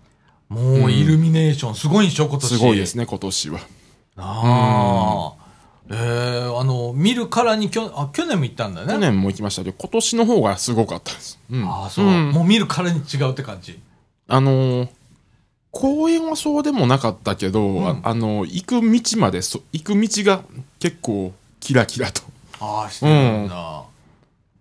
[0.48, 2.48] もうイルミネーション、すごいんでしょ、今年。
[2.48, 3.60] すごいですね、今年は。
[4.16, 5.40] ああ。
[5.92, 8.92] えー、あの、見るからにきょ、あ、去年も行ったんだね。
[8.92, 11.38] 去年も行きましたけど、今年の方がすごかったです。
[11.50, 11.64] うん。
[11.68, 13.80] ああ、そう、んもう見るからに違うって感じ？
[14.28, 14.88] あのー
[15.72, 20.42] 公園はそうでもなかったけど、んああの行く道までそ、行く道が
[20.80, 22.22] 結構キラキラと。
[22.58, 23.84] ああ、してるんだ。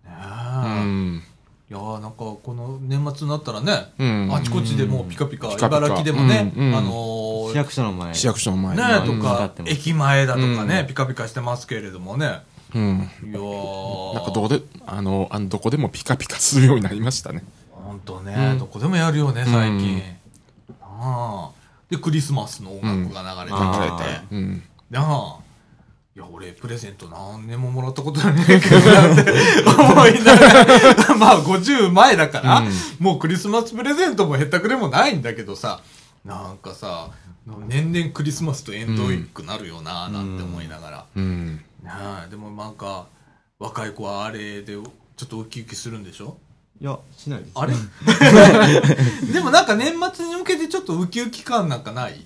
[0.04, 0.84] ねうえ。
[0.84, 1.22] ん。
[1.68, 7.09] いやーなんかこの年末になったらね、うんあちこちでもうピカピカ、ピカピカ茨城でもね、うんうんあのー
[7.52, 8.14] 市役所の前。
[8.14, 8.82] 市役所の前に。
[8.82, 12.42] ねとうんか、駅前だとかね、うんピカピカしてますけれどもね。
[12.74, 13.10] うん。
[13.24, 17.42] いやーなんかどこで、あの、あのどこでもピカピカするようになりましたね。
[17.70, 19.94] ほんとね、うんどこでもやるよね、最近。
[19.94, 20.02] うん
[21.02, 25.00] ああで、クリスマスの音楽が流れてきてて、うんな。
[25.02, 25.36] あ。
[26.14, 29.32] いや、俺、プレゼント何年ももらったことないけどなって
[29.66, 35.80] 思いながら、 まあ、50前だから、うんもうクリスマスプレゼントもへったくれもないんだけどさ、
[36.24, 37.10] なんかさ、
[37.46, 41.06] 年々クリスマスとエンドウィークなるよな、なんて思いながら。
[41.16, 41.56] うん。
[41.56, 41.62] ね
[42.26, 43.06] えでもなんか、
[43.58, 44.82] 若い子はあれで、ちょ
[45.24, 46.36] っとウキウキするんでしょ
[46.80, 47.52] いや、しないです。
[47.54, 47.74] あれ
[49.32, 52.24] でもなんか年末に向けてちょっとウキウキ感なんかない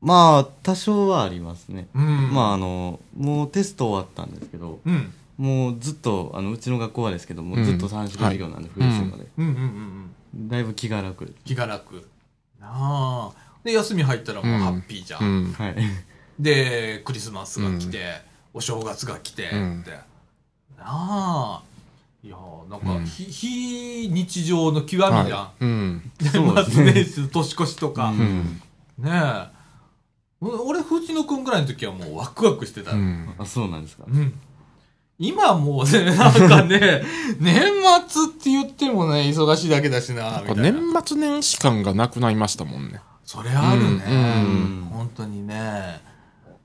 [0.00, 1.88] まあ、多少はありますね。
[1.94, 5.12] うんまあ、あの、もうテスト終わったんですけど、うん。
[5.38, 9.26] もうずっと、あの、うちの学校はですけど、もうずっと三種授業なんで、冬週まで。
[9.38, 10.48] うんうんうんうん。
[10.48, 11.32] だいぶ気が楽。
[11.44, 12.06] 気が楽。
[12.60, 13.30] なあ。
[13.64, 15.22] で、休み入ったらもうハッピーじゃん。
[15.22, 15.52] うん。
[15.52, 15.76] はい。
[16.38, 18.20] で、クリスマスが来て、
[18.52, 19.56] お正月が来て、って。
[19.56, 19.84] うん
[20.78, 21.62] なあ。
[22.22, 22.36] いや
[22.70, 25.16] なんか、うん非、非日常の極みじゃん。
[25.16, 26.10] はいうん。
[26.20, 28.10] 年末年始、年越しとか。
[28.10, 28.60] うねん。
[29.06, 29.48] え。
[30.40, 32.92] 俺、藤野くんぐらいの時はもうワクワクしてた。
[32.92, 33.34] うん。
[33.38, 34.04] あ、そうなんですか。
[34.06, 34.34] うん。
[35.18, 37.02] 今もうね、 なんかね、
[37.38, 37.62] 年
[38.08, 40.62] 末って言ってもね、忙しいだけだしな、みたいな。
[40.62, 43.00] 年末年始感がなくなりましたもんね。
[43.24, 44.04] それあるね。
[44.06, 46.00] うんうん本当にね。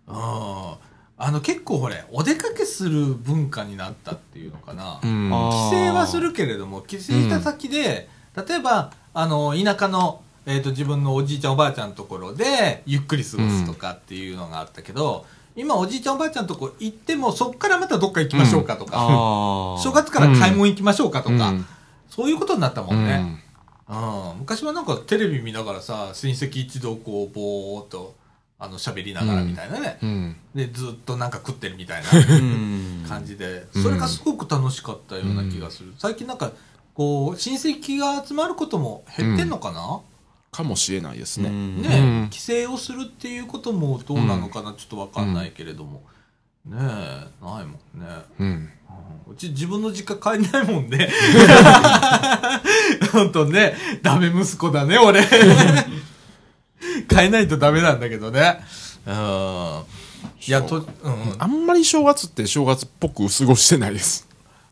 [0.07, 0.15] うん。
[0.15, 4.99] あの、結構ほれ、お出かけする文化になったっていうのかな。
[5.03, 5.29] うん。
[5.33, 18.97] あ帰省はするけれども、帰省した先で、例えば、あの、田舎の、えっ、と、自分のおじいちゃんおばあちゃんのところで、ゆっくり過ごすとかっていうのがあったけど、今おじいちゃんおばあちゃんのとこ行っても、そっからまたどっか行きましょうかとか。
[19.83, 21.65] 正月から買い物行きましょうかとか、うん
[22.09, 23.05] そういうことになったもうんん。
[23.05, 23.43] ね。
[23.89, 28.15] うん、昔はなんかテレビ見ながらさ、親戚一同こう、ぼーっと、
[28.59, 29.97] あの、喋りながらみたいなね。
[30.03, 30.35] うん。
[30.53, 33.05] で、ずっとなんか食ってるみたいなうん。
[33.07, 35.93] 感じで、うんそれがすごく楽しかったような気がする。
[35.97, 36.51] 最近なんか、
[36.93, 40.01] こう、親戚が集まることも減ってんのかな、
[40.51, 41.49] かもしれないですね。
[41.49, 46.03] うんね、うん帰省をするっていうこともどうなのかな、ちょっとわかんないけれども。
[46.65, 47.79] ねえ、ないも
[48.43, 48.78] んね。
[49.27, 51.09] うち自分の実家帰んないもんね。
[53.11, 55.23] ほんとね、ダメ息子だね、俺。
[57.09, 58.59] 帰んないとダメなんだけどね。
[59.05, 59.83] うん。
[60.47, 61.35] いや、と、うん。
[61.37, 64.27] あんまり正月って正月っぽく過ごしてないです。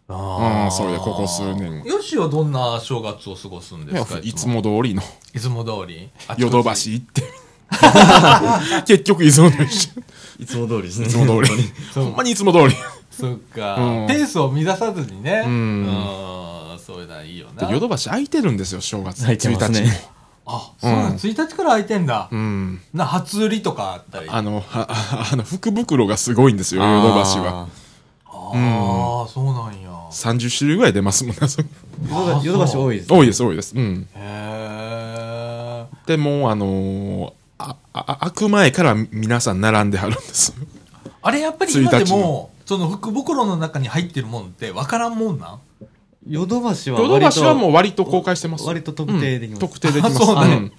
[0.09, 4.47] あうんそうだここ数年よしはどんな正月を過ごすんですかいつ。
[4.47, 4.61] も？
[4.61, 5.01] 通りの
[5.34, 6.09] いつも通り？
[6.38, 7.23] ヨドバシ行って。
[8.88, 9.63] 結局いつも通り。
[9.65, 11.07] いいつも通りですね。
[11.07, 11.71] つも通り。
[11.93, 12.75] ほんまにいつも通り。
[13.20, 15.43] そっか、うんペースを乱さずにね。
[15.45, 17.70] うんうんそういうのはいいよな。
[17.70, 19.22] ヨドバシ空いてるんですよ、正月。
[19.22, 22.30] 空いてますね1日もあ、そうなの、うん1日から空いてんだ。
[22.32, 22.82] うん。
[22.93, 24.30] な、初売りとかあったり。
[24.30, 27.68] ああの、はああの、福袋がすごいんですよ、ヨドバシは。
[28.26, 29.89] ああー、そうなんや。
[30.11, 31.39] 30種類ぐらい出ますもんね。
[32.09, 33.13] ヨドバヨドバシ多いです。
[33.13, 33.74] 多いです、多いです。
[33.76, 34.07] うん。
[34.15, 36.07] へー。
[36.07, 40.65] でもう、あのーあ、あ、開く前から皆さん並んではるんですよ。
[41.22, 45.59] あれやっぱり今で1日も、その福袋の中に入ってるもんって分からんもんなん？
[46.28, 48.65] ヨドバシはヨドバシはもう割と公開してます。
[48.65, 49.59] 割と特定できます。
[49.61, 50.18] 特定できます。
[50.18, 50.72] あそうなんやん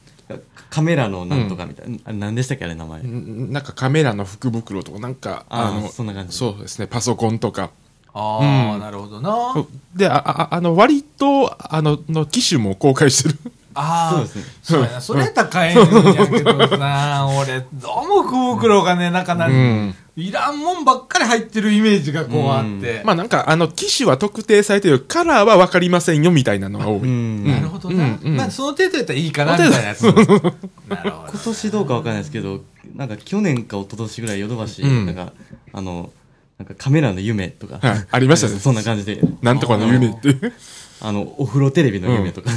[0.69, 1.99] カメラのなんとかみたいな。
[2.05, 3.01] あれ何でしたっけあれ名前。
[3.01, 7.71] んなんかカメラの福袋とか、なんか、あの、そんな感じそうですね、パソコンとか。
[8.13, 9.55] ああ、うんなるほどな。
[9.97, 13.39] で、あ、ああの、割と、あの、の機種も公開してる。
[13.79, 15.01] ああ、そうですねそうやな。
[15.01, 15.87] それやったら買えんや
[16.27, 23.03] けどさ、 俺、どうも福袋がね、なんかな、うんいらんもんばっかり入ってるイメージがこうあって。
[23.05, 26.99] まあなんか、あの、機種は特定されてるカラーはわかりませんよ、みたいなのが多い。
[27.03, 27.47] うん。
[27.47, 28.05] なるほどな。
[28.05, 30.03] うんうんまあ、その程度やったらいいかな、みたいなやつ。
[30.03, 30.55] なるほど。
[30.89, 32.63] 今年どうかわかんないですけど、
[32.97, 35.33] なんか去年か一昨年ぐらいヨドバシ、うんなんか、
[35.73, 36.11] あの、
[36.59, 37.79] なんかカメラの夢とか。
[37.81, 39.21] はいありましたねそんな感じで。
[39.41, 40.53] なんとかの夢っていう。
[41.01, 42.51] あの、お風呂テレビの夢とか。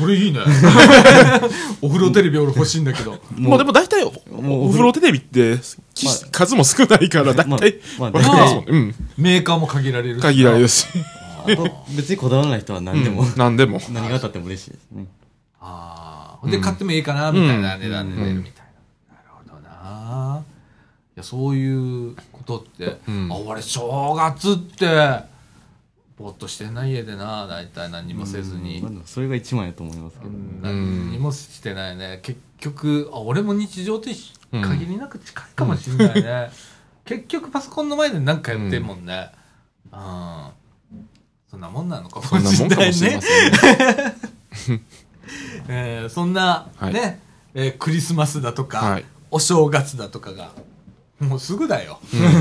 [0.00, 0.40] それいいね。
[1.82, 3.18] お風呂テレビ俺欲しいんだけど。
[3.36, 5.58] まあでも大体、おもうお風呂テレビって、
[5.92, 8.70] きま数も少ないから、大まあ体、まあわかりますもんね。
[8.70, 8.94] うん。
[9.18, 10.22] メーカーも限られるし。
[10.22, 10.86] 限られるし。
[11.44, 13.78] あと、別にこだわらない人は何でも、うん何でも。
[13.90, 15.04] 何が当たっても嬉しいですね。
[15.60, 16.38] ああ。
[16.40, 18.64] ほんで買ってもいいかな、みたいな値段で出るみたい
[19.10, 19.16] な。
[19.16, 20.42] なるほどな。
[21.16, 25.29] いや、そういうことって、うんあ、俺正月って、
[26.20, 30.30] ぼーっとしてんな、家でな、大体何もせずにそれが一番やと思いますけど。
[30.60, 32.20] 何にもしてないね。
[32.22, 34.10] 結局、あ、俺も日常と
[34.52, 36.50] 限りなく近いかもしれないね。
[37.06, 39.32] 結局パソコンの前で何かやってんもんね。
[39.90, 40.46] うん。
[41.50, 43.22] そんなもんなのかそんなもしれないもんかもしれまね。
[44.52, 44.82] せんね。
[45.68, 47.20] えーそんな、はいね、
[47.54, 50.50] えークリスマスだとか、はいお正月だとかが、
[51.20, 52.00] もうすぐだよ。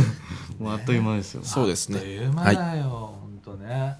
[0.60, 1.42] もうあっという間ですよ。
[1.44, 3.19] そうですねあっという間だよ、ほんと
[3.70, 3.98] ね。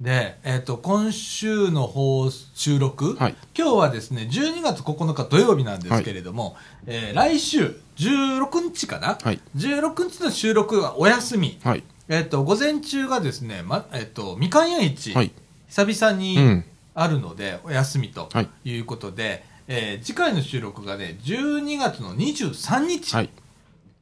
[0.00, 11.58] で、えっ、と、今週の放収録、はい今日はですね、12月9日土曜日なんですけれども、えー来週16日かな、はい ?16 日の収録はお休み。
[11.62, 11.84] はい。
[12.08, 15.32] えっ、と、午前中がですね、ま、えっ、と、みかん屋市、はい。
[15.68, 23.14] 久々にうんあるので、お休みとはいいうことで、えー次回の収録がね、12月の23日。
[23.14, 23.30] はい。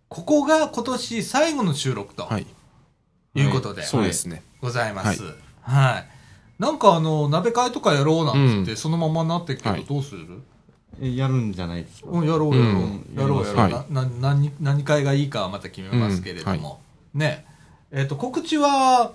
[0.08, 2.46] ここが今年最後の収録とはい。
[3.38, 4.42] いうことで、そうですね。
[4.60, 5.22] ございます。
[5.62, 6.08] はい。
[6.58, 10.42] なんかあの、鍋会とかやろうなんつって、うんそのままなってるけど、うする？
[11.00, 12.08] えやるんじゃないですか。
[12.10, 12.82] うん、やろうやろう。
[12.82, 13.56] うんやろうやろう。
[13.56, 16.80] はいなな何、何回がいいかはまた決めますけれども。
[17.14, 17.46] ね。
[17.90, 19.12] えっ、と、告知は、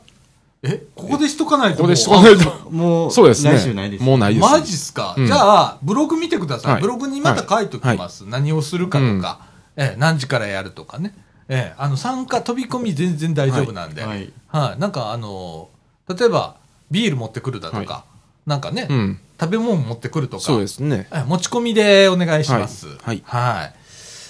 [0.64, 2.72] え、ここでしとかないとここでしともうかないと。
[2.72, 3.52] もう、そうですね。
[3.52, 4.04] 来週ないです。
[4.04, 4.50] もうないです。
[4.50, 6.72] マジっすか、うんじゃあ、ブログ見てください。
[6.74, 8.26] はいブログにまた書いときます。
[8.26, 9.40] 何をするかとか、
[9.76, 11.14] ええ何時からやるとかね。
[11.50, 14.04] ええあの、参加、飛び込み全然大丈夫なんで。
[14.04, 14.32] はい。
[14.48, 14.80] はい。
[14.80, 15.70] なんかあの、
[16.08, 16.56] 例えば、
[16.91, 18.06] ビール持ってくるだとか、は
[18.46, 19.20] なんかね、うん。
[19.39, 21.08] 食べ物持ってくるとか、そうですね。
[21.12, 22.88] え持ち込みでお願いします。
[23.02, 23.74] はいはい。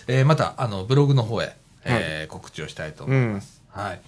[0.07, 1.55] えーまた、あの、ブログの方へ、
[1.85, 3.61] えー告知をしたいと思います。
[3.69, 4.01] はい。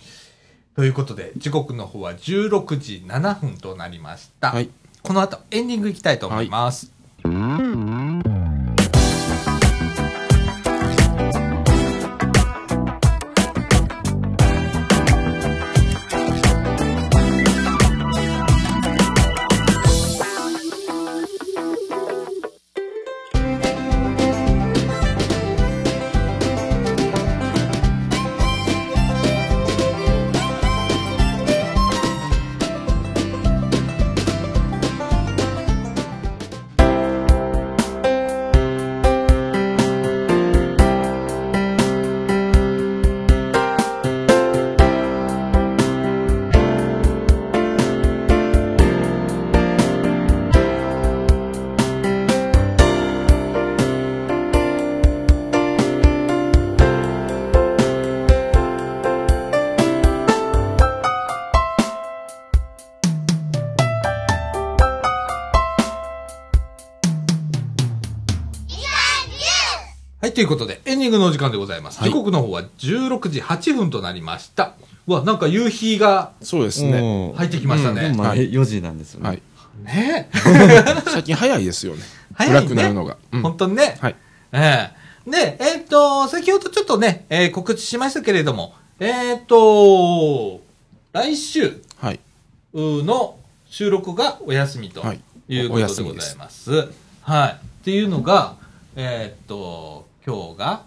[0.76, 4.52] ということで、時刻の方は16時7分となりました。
[4.52, 4.70] はい
[5.06, 6.92] この後、エンディングいきたいと思います。
[7.24, 7.36] はい、
[72.26, 74.74] 刻の方は16時8分となりました。
[75.08, 77.34] うわ、なんか夕日がそうですね。
[77.36, 78.02] 入ってきましたね。
[78.02, 79.30] でもまだはい4時なんですよね。
[79.30, 79.42] はい。
[79.84, 80.30] ね
[81.06, 82.04] 最近早いですよね。
[82.34, 83.18] 早いね暗くなるのが。
[83.32, 83.98] うん本当にね。
[84.02, 84.16] はい。
[84.52, 90.62] ええで、えっ、と、先ほどちょっとね、えー告知しましたけれども、えっ、と、
[91.14, 92.20] 来週はい。
[92.74, 96.90] の収録がお休みとはいいうことでございます。
[97.22, 97.52] はい。
[97.52, 98.56] っていうのが、
[98.96, 100.84] えっ、と、今日が、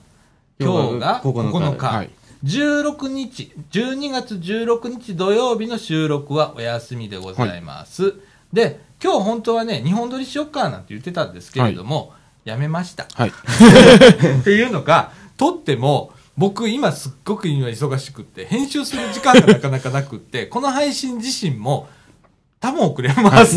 [0.60, 1.86] 今日が今日が9 9日。
[1.86, 2.10] はい。
[2.44, 8.14] 16日、12月16日土曜日の収録はお休みでございます。
[8.52, 12.12] で、今日本当はね、日本撮りしよっかなんて言ってたんですけれども、
[12.44, 13.06] やめました。
[13.14, 13.30] はい。
[14.40, 21.88] っていうのが、撮っても、僕今すっごく今忙しくって、編集する時間がなかなかなくって、この配信自身も
[22.60, 23.56] 多分遅れます。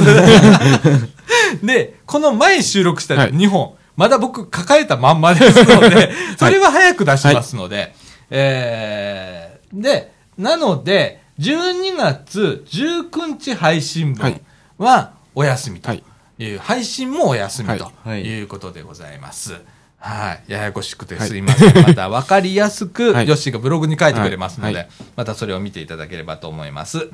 [1.64, 7.94] で、この前収録したはい2本、まだ僕抱えたまんまですので、 それは早く出しますので、
[8.30, 14.42] えー、で、なので、12月19日配信分
[14.78, 16.04] はお休みとはい
[16.39, 19.54] いう、配信もお休みとはいいうことでございます。
[19.98, 20.52] はい。
[20.52, 21.84] ややこしくてすいません。
[21.84, 27.10] また分かりやすく、はいヨッシーがブログに書いてくれますので、はいまたそれを見ていただければと思います。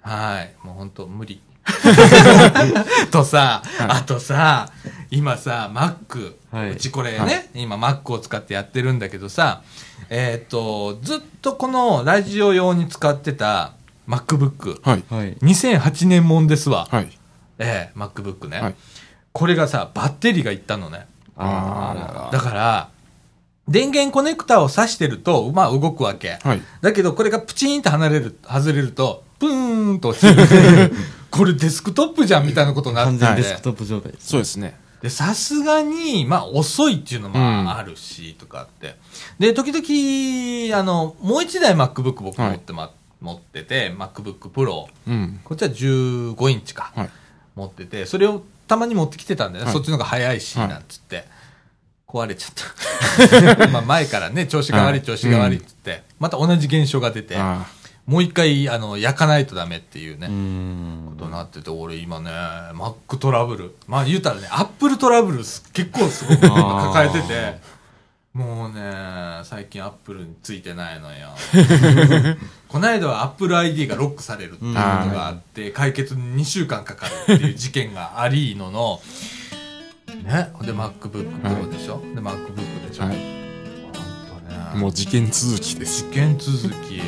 [0.00, 0.54] はい。
[0.66, 1.40] もう本当無理。
[3.10, 4.70] とさ、あとさ、
[5.10, 9.62] 今さ、Mac、はいうちこれね、はい今 Mac を使ってやってるんだけどさ、
[10.10, 13.72] えっ、と、ずっとこのラジオ用に使ってた
[14.08, 15.04] MacBook、はい。
[15.08, 15.36] はい。
[15.36, 16.88] 2008年もんですわ。
[16.90, 17.10] はい。
[17.58, 18.74] ええ MacBook ね、はい
[19.32, 21.06] これがさ、バッテリーがいったのね。
[21.36, 22.90] あだから、
[23.66, 26.38] 電源コネクタを挿してると、まあ動くわけ。
[26.42, 26.62] はい。
[26.82, 30.36] だけど、これがプチンって離れる、外れると、プーンと落ちる。
[31.32, 34.28] これデスクトップじゃんみたいなことになってて完全にデスクトップ状態です。
[34.28, 34.78] そうですね。
[35.00, 38.96] で、さすがに、まあ、遅いっていうのもうんあるし、とかって。
[39.38, 44.86] で、時々、あの、もう一台 MacBook 僕持ってま、持ってて、MacBook Pro。
[45.08, 45.40] うん。
[45.42, 46.92] こっちは15インチか。
[46.94, 47.10] はい。
[47.56, 49.72] 持ってて、それをたまに持ってきてたんだよね。
[49.72, 51.24] はいそっちの方が早いし、はいなんつって。
[52.06, 53.66] 壊れちゃった。
[53.72, 57.66] まあ前からね、調子が悪い、はい調子が悪いっつって、また同じ現象が出て、あ
[58.12, 60.26] もう一回、あの、焼かないとダメっていうね。
[60.26, 62.30] ことになってて、俺今ね、
[62.74, 63.74] Mac トラブル。
[63.86, 67.58] まあ言うたらね、Apple トラブルす結構すごく今抱えてて、
[68.34, 71.30] もうね、最近 Apple についてないのよ。
[72.68, 79.00] この間は Apple ID がロックされるっていうことがあって、解決に2週間かかるっていう事件がありのの、
[80.22, 83.06] ね、で MacBook Pro でしょ、で MacBook でしょ、あ。
[83.06, 83.20] はほん
[84.42, 84.78] とねい。
[84.78, 86.00] もう事件続きです。
[86.00, 87.00] 試験続き、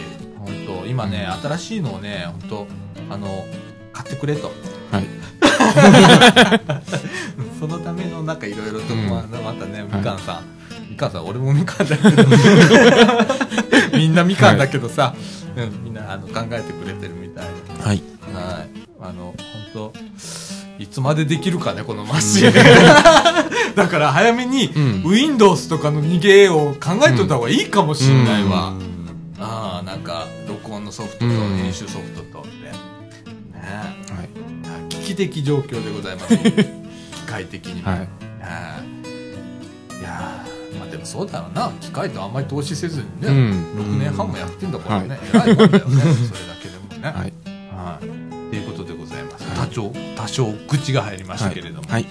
[0.44, 2.66] 本当今ね、新しいのをね、本
[3.08, 3.44] 当あの、
[3.92, 4.52] 買ってくれと。
[4.90, 5.06] はい。
[7.58, 10.44] そのためのなんかいろいろと、うんまあまたね、みかんさん。
[10.90, 12.24] みかんさん、俺もみかんだけど、
[13.96, 15.14] みんなみかんだけどさ、
[15.56, 17.44] うん、みんなあの考えてくれてるみたい
[17.84, 18.02] はい。
[18.32, 18.40] な。
[18.40, 18.68] はい。
[19.00, 19.34] あの、
[19.72, 19.94] 本当
[20.78, 22.52] いつまでできるかね、このマシン。
[23.74, 28.68] だから早めに、うん Windows とかの逃げを考えといた方がいいかもしんないわ。
[28.68, 28.93] うん
[29.44, 32.48] ああ、なんか、録音のソフトとうん編集ソフトとって。
[32.48, 32.72] ね
[33.60, 34.24] は
[34.86, 34.88] い。
[34.88, 36.36] 危機的状況でございます。
[36.38, 36.52] 機
[37.26, 37.88] 械的にも。
[37.90, 38.08] はいはい
[40.00, 41.70] いやーまあでもそうだろうな。
[41.80, 45.18] 機械とあんまり投資せずにね、うん6年半もやってんだからね。
[45.32, 45.70] 偉いもんだよね。
[45.70, 47.08] それだけでもね。
[47.08, 47.32] はい。
[47.70, 48.50] はい。
[48.50, 49.44] ということでございます。
[49.54, 52.06] 多少、多少愚痴が入りましたけれども、はい。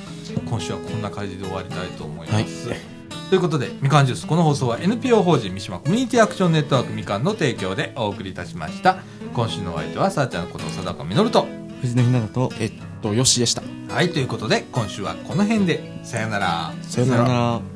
[0.50, 2.93] 今週はこんな感じで終わりたいと思います。
[3.34, 8.98] ということで、みかんジュース、この放送は NPO 法人三島コミュニティアクションネットワークみかんの提供でお送りいたしました。
[9.34, 11.48] 今週のお相手は、さあちゃんこと佐高みのると。
[11.82, 13.64] 藤野ひなたと、えっと、よしでした。
[13.90, 16.74] はい、ということで、今週はこの辺で、さよなら。
[16.84, 17.24] さよなら。
[17.24, 17.73] ら。